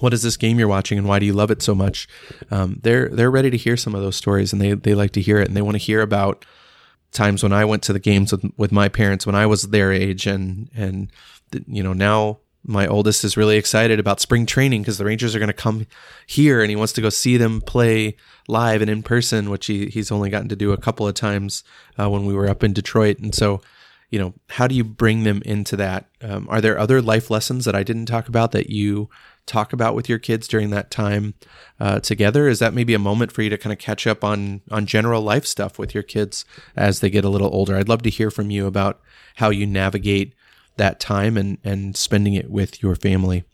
what 0.00 0.12
is 0.12 0.22
this 0.22 0.36
game 0.36 0.58
you're 0.58 0.68
watching 0.68 0.98
and 0.98 1.08
why 1.08 1.18
do 1.18 1.26
you 1.26 1.32
love 1.32 1.50
it 1.50 1.62
so 1.62 1.74
much? 1.74 2.08
Um, 2.50 2.80
they're 2.82 3.08
they're 3.08 3.30
ready 3.30 3.50
to 3.50 3.56
hear 3.56 3.76
some 3.76 3.94
of 3.94 4.02
those 4.02 4.16
stories 4.16 4.52
and 4.52 4.60
they 4.60 4.74
they 4.74 4.94
like 4.94 5.12
to 5.12 5.20
hear 5.20 5.38
it 5.38 5.48
and 5.48 5.56
they 5.56 5.62
want 5.62 5.74
to 5.74 5.82
hear 5.82 6.02
about 6.02 6.44
times 7.10 7.42
when 7.42 7.52
I 7.52 7.64
went 7.64 7.82
to 7.84 7.92
the 7.92 7.98
games 7.98 8.32
with 8.32 8.44
with 8.56 8.72
my 8.72 8.88
parents 8.88 9.26
when 9.26 9.34
I 9.34 9.46
was 9.46 9.62
their 9.62 9.92
age 9.92 10.26
and 10.26 10.70
and 10.74 11.10
you 11.66 11.82
know 11.82 11.92
now 11.92 12.38
my 12.64 12.86
oldest 12.86 13.24
is 13.24 13.36
really 13.36 13.56
excited 13.56 13.98
about 13.98 14.20
spring 14.20 14.44
training 14.44 14.82
because 14.82 14.98
the 14.98 15.04
Rangers 15.04 15.34
are 15.34 15.38
going 15.38 15.46
to 15.46 15.54
come 15.54 15.86
here 16.26 16.60
and 16.60 16.68
he 16.68 16.76
wants 16.76 16.92
to 16.92 17.00
go 17.00 17.08
see 17.08 17.38
them 17.38 17.62
play 17.62 18.14
live 18.46 18.82
and 18.82 18.90
in 18.90 19.02
person, 19.02 19.48
which 19.48 19.66
he, 19.66 19.86
he's 19.86 20.10
only 20.10 20.28
gotten 20.28 20.48
to 20.48 20.56
do 20.56 20.72
a 20.72 20.76
couple 20.76 21.08
of 21.08 21.14
times 21.14 21.64
uh, 21.98 22.10
when 22.10 22.26
we 22.26 22.34
were 22.34 22.48
up 22.48 22.62
in 22.62 22.74
Detroit. 22.74 23.20
And 23.20 23.34
so 23.34 23.62
you 24.10 24.18
know, 24.18 24.34
how 24.48 24.66
do 24.66 24.74
you 24.74 24.84
bring 24.84 25.24
them 25.24 25.42
into 25.44 25.76
that? 25.76 26.06
Um, 26.22 26.46
are 26.50 26.60
there 26.60 26.78
other 26.78 27.02
life 27.02 27.30
lessons 27.30 27.64
that 27.64 27.74
I 27.74 27.82
didn't 27.82 28.06
talk 28.06 28.28
about 28.28 28.52
that 28.52 28.70
you 28.70 29.10
talk 29.48 29.72
about 29.72 29.94
with 29.94 30.08
your 30.08 30.18
kids 30.18 30.46
during 30.46 30.70
that 30.70 30.90
time 30.90 31.34
uh, 31.80 32.00
together? 32.00 32.48
Is 32.48 32.58
that 32.60 32.74
maybe 32.74 32.94
a 32.94 32.98
moment 32.98 33.32
for 33.32 33.42
you 33.42 33.50
to 33.50 33.58
kind 33.58 33.72
of 33.72 33.78
catch 33.78 34.06
up 34.06 34.22
on 34.22 34.60
on 34.70 34.86
general 34.86 35.22
life 35.22 35.46
stuff 35.46 35.78
with 35.78 35.94
your 35.94 36.02
kids 36.02 36.44
as 36.76 37.00
they 37.00 37.10
get 37.10 37.24
a 37.24 37.28
little 37.28 37.52
older? 37.52 37.76
I'd 37.76 37.88
love 37.88 38.02
to 38.02 38.10
hear 38.10 38.30
from 38.30 38.50
you 38.50 38.66
about 38.66 39.00
how 39.36 39.50
you 39.50 39.66
navigate 39.66 40.34
that 40.76 41.00
time 41.00 41.36
and 41.36 41.58
and 41.64 41.96
spending 41.96 42.34
it 42.34 42.50
with 42.50 42.82
your 42.82 42.94
family. 42.94 43.44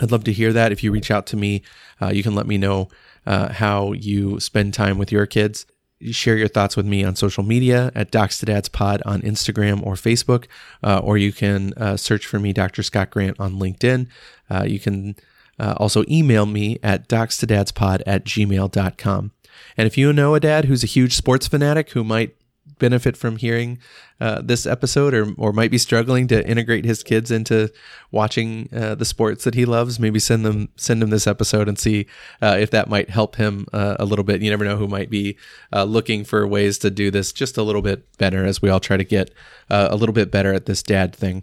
I'd 0.00 0.12
love 0.12 0.24
to 0.24 0.32
hear 0.32 0.52
that. 0.52 0.72
If 0.72 0.84
you 0.84 0.92
reach 0.92 1.10
out 1.10 1.26
to 1.28 1.36
me, 1.36 1.62
uh, 2.02 2.08
you 2.08 2.22
can 2.22 2.34
let 2.34 2.46
me 2.46 2.58
know 2.58 2.88
uh, 3.24 3.52
how 3.52 3.92
you 3.92 4.38
spend 4.40 4.74
time 4.74 4.98
with 4.98 5.10
your 5.10 5.26
kids. 5.26 5.64
Share 6.10 6.36
your 6.36 6.48
thoughts 6.48 6.76
with 6.76 6.86
me 6.86 7.04
on 7.04 7.16
social 7.16 7.42
media 7.42 7.90
at 7.94 8.10
Docs 8.10 8.38
to 8.40 8.46
Dads 8.46 8.68
Pod 8.68 9.02
on 9.06 9.22
Instagram 9.22 9.84
or 9.84 9.94
Facebook, 9.94 10.46
uh, 10.82 10.98
or 10.98 11.16
you 11.16 11.32
can 11.32 11.72
uh, 11.74 11.96
search 11.96 12.26
for 12.26 12.38
me, 12.38 12.52
Dr. 12.52 12.82
Scott 12.82 13.10
Grant, 13.10 13.40
on 13.40 13.54
LinkedIn. 13.54 14.06
Uh, 14.50 14.64
you 14.64 14.78
can 14.78 15.16
uh, 15.58 15.74
also 15.78 16.04
email 16.08 16.46
me 16.46 16.78
at 16.82 17.08
docs 17.08 17.38
to 17.38 17.46
dads 17.46 17.72
pod 17.72 18.02
at 18.06 18.24
gmail.com. 18.24 19.32
And 19.76 19.86
if 19.86 19.96
you 19.96 20.12
know 20.12 20.34
a 20.34 20.40
dad 20.40 20.66
who's 20.66 20.84
a 20.84 20.88
huge 20.88 21.14
sports 21.14 21.48
fanatic 21.48 21.90
who 21.90 22.04
might 22.04 22.36
benefit 22.78 23.16
from 23.16 23.36
hearing 23.36 23.78
uh, 24.20 24.40
this 24.42 24.66
episode 24.66 25.14
or, 25.14 25.34
or 25.36 25.52
might 25.52 25.70
be 25.70 25.78
struggling 25.78 26.26
to 26.28 26.46
integrate 26.48 26.84
his 26.84 27.02
kids 27.02 27.30
into 27.30 27.70
watching 28.10 28.68
uh, 28.74 28.94
the 28.94 29.04
sports 29.04 29.44
that 29.44 29.54
he 29.54 29.64
loves, 29.64 30.00
maybe 30.00 30.18
send 30.18 30.44
them 30.44 30.68
send 30.76 31.02
him 31.02 31.10
this 31.10 31.26
episode 31.26 31.68
and 31.68 31.78
see 31.78 32.06
uh, 32.40 32.56
if 32.58 32.70
that 32.70 32.88
might 32.88 33.10
help 33.10 33.36
him 33.36 33.66
uh, 33.72 33.96
a 33.98 34.04
little 34.04 34.24
bit. 34.24 34.42
You 34.42 34.50
never 34.50 34.64
know 34.64 34.76
who 34.76 34.88
might 34.88 35.10
be 35.10 35.36
uh, 35.72 35.84
looking 35.84 36.24
for 36.24 36.46
ways 36.46 36.78
to 36.78 36.90
do 36.90 37.10
this 37.10 37.32
just 37.32 37.56
a 37.56 37.62
little 37.62 37.82
bit 37.82 38.16
better 38.18 38.44
as 38.44 38.62
we 38.62 38.70
all 38.70 38.80
try 38.80 38.96
to 38.96 39.04
get 39.04 39.30
uh, 39.70 39.88
a 39.90 39.96
little 39.96 40.14
bit 40.14 40.30
better 40.30 40.52
at 40.52 40.66
this 40.66 40.82
dad 40.82 41.14
thing. 41.14 41.42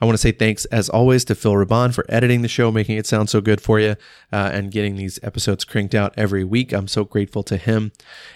I 0.00 0.06
want 0.06 0.14
to 0.14 0.18
say 0.18 0.32
thanks, 0.32 0.64
as 0.66 0.88
always, 0.88 1.24
to 1.26 1.34
Phil 1.34 1.52
Raban 1.52 1.94
for 1.94 2.06
editing 2.08 2.42
the 2.42 2.48
show, 2.48 2.72
making 2.72 2.96
it 2.96 3.06
sound 3.06 3.28
so 3.28 3.40
good 3.40 3.60
for 3.60 3.78
you, 3.78 3.96
uh, 4.32 4.50
and 4.52 4.70
getting 4.70 4.96
these 4.96 5.18
episodes 5.22 5.64
cranked 5.64 5.94
out 5.94 6.14
every 6.16 6.42
week. 6.42 6.72
I'm 6.72 6.88
so 6.88 7.04
grateful 7.04 7.42
to 7.44 7.56
him. 7.56 7.92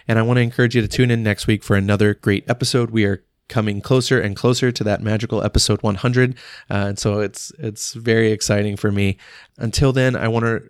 And 0.07 0.19
I 0.19 0.23
want 0.23 0.37
to 0.37 0.43
encourage 0.43 0.77
you 0.77 0.83
to 0.83 0.89
tune 0.89 1.11
in 1.11 1.23
next 1.23 1.47
week 1.47 1.63
for 1.63 1.77
another 1.77 2.15
great 2.15 2.45
episode. 2.49 2.91
We 2.91 3.05
are 3.05 3.25
coming 3.49 3.81
closer 3.81 4.21
and 4.21 4.37
closer 4.37 4.73
to 4.73 4.85
that 4.85 5.03
magical 5.03 5.43
episode 5.43 5.83
100 5.83 6.35
uh, 6.71 6.75
and 6.75 6.99
so 6.99 7.21
it's 7.21 7.53
it's 7.59 7.93
very 7.93 8.33
exciting 8.33 8.77
for 8.77 8.91
me 8.91 9.19
until 9.59 9.93
then 9.93 10.17
i 10.17 10.27
want 10.27 10.45
to 10.45 10.63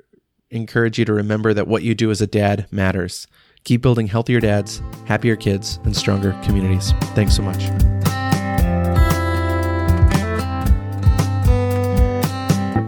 encourage 0.51 0.99
you 0.99 1.05
to 1.05 1.13
remember 1.13 1.55
that 1.55 1.69
what 1.69 1.83
you 1.83 1.95
do 1.95 2.11
as 2.11 2.21
a 2.21 2.27
dad 2.27 2.67
matters 2.73 3.29
keep 3.63 3.81
building 3.81 4.09
healthier 4.09 4.41
dads 4.41 4.83
happier 5.07 5.37
kids 5.37 5.79
and 5.85 5.97
stronger 5.97 6.33
communities 6.43 6.93
thanks 7.15 7.37
so 7.37 7.43
much 7.43 7.65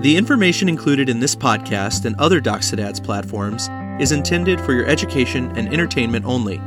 The 0.07 0.17
information 0.17 0.69
included 0.69 1.09
in 1.09 1.19
this 1.19 1.35
podcast 1.35 2.05
and 2.05 2.15
other 2.21 2.41
to 2.41 3.01
platforms 3.01 3.69
is 4.01 4.13
intended 4.13 4.61
for 4.61 4.73
your 4.73 4.87
education 4.87 5.51
and 5.57 5.67
entertainment 5.73 6.25
only. 6.25 6.61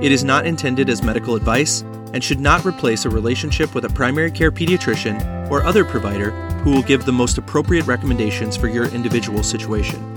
It 0.00 0.12
is 0.12 0.22
not 0.22 0.46
intended 0.46 0.88
as 0.88 1.02
medical 1.02 1.34
advice 1.34 1.80
and 2.14 2.22
should 2.22 2.38
not 2.38 2.64
replace 2.64 3.04
a 3.04 3.10
relationship 3.10 3.74
with 3.74 3.86
a 3.86 3.88
primary 3.88 4.30
care 4.30 4.52
pediatrician 4.52 5.50
or 5.50 5.64
other 5.64 5.84
provider 5.84 6.30
who 6.62 6.70
will 6.70 6.82
give 6.84 7.04
the 7.04 7.10
most 7.10 7.38
appropriate 7.38 7.88
recommendations 7.88 8.56
for 8.56 8.68
your 8.68 8.84
individual 8.94 9.42
situation. 9.42 10.15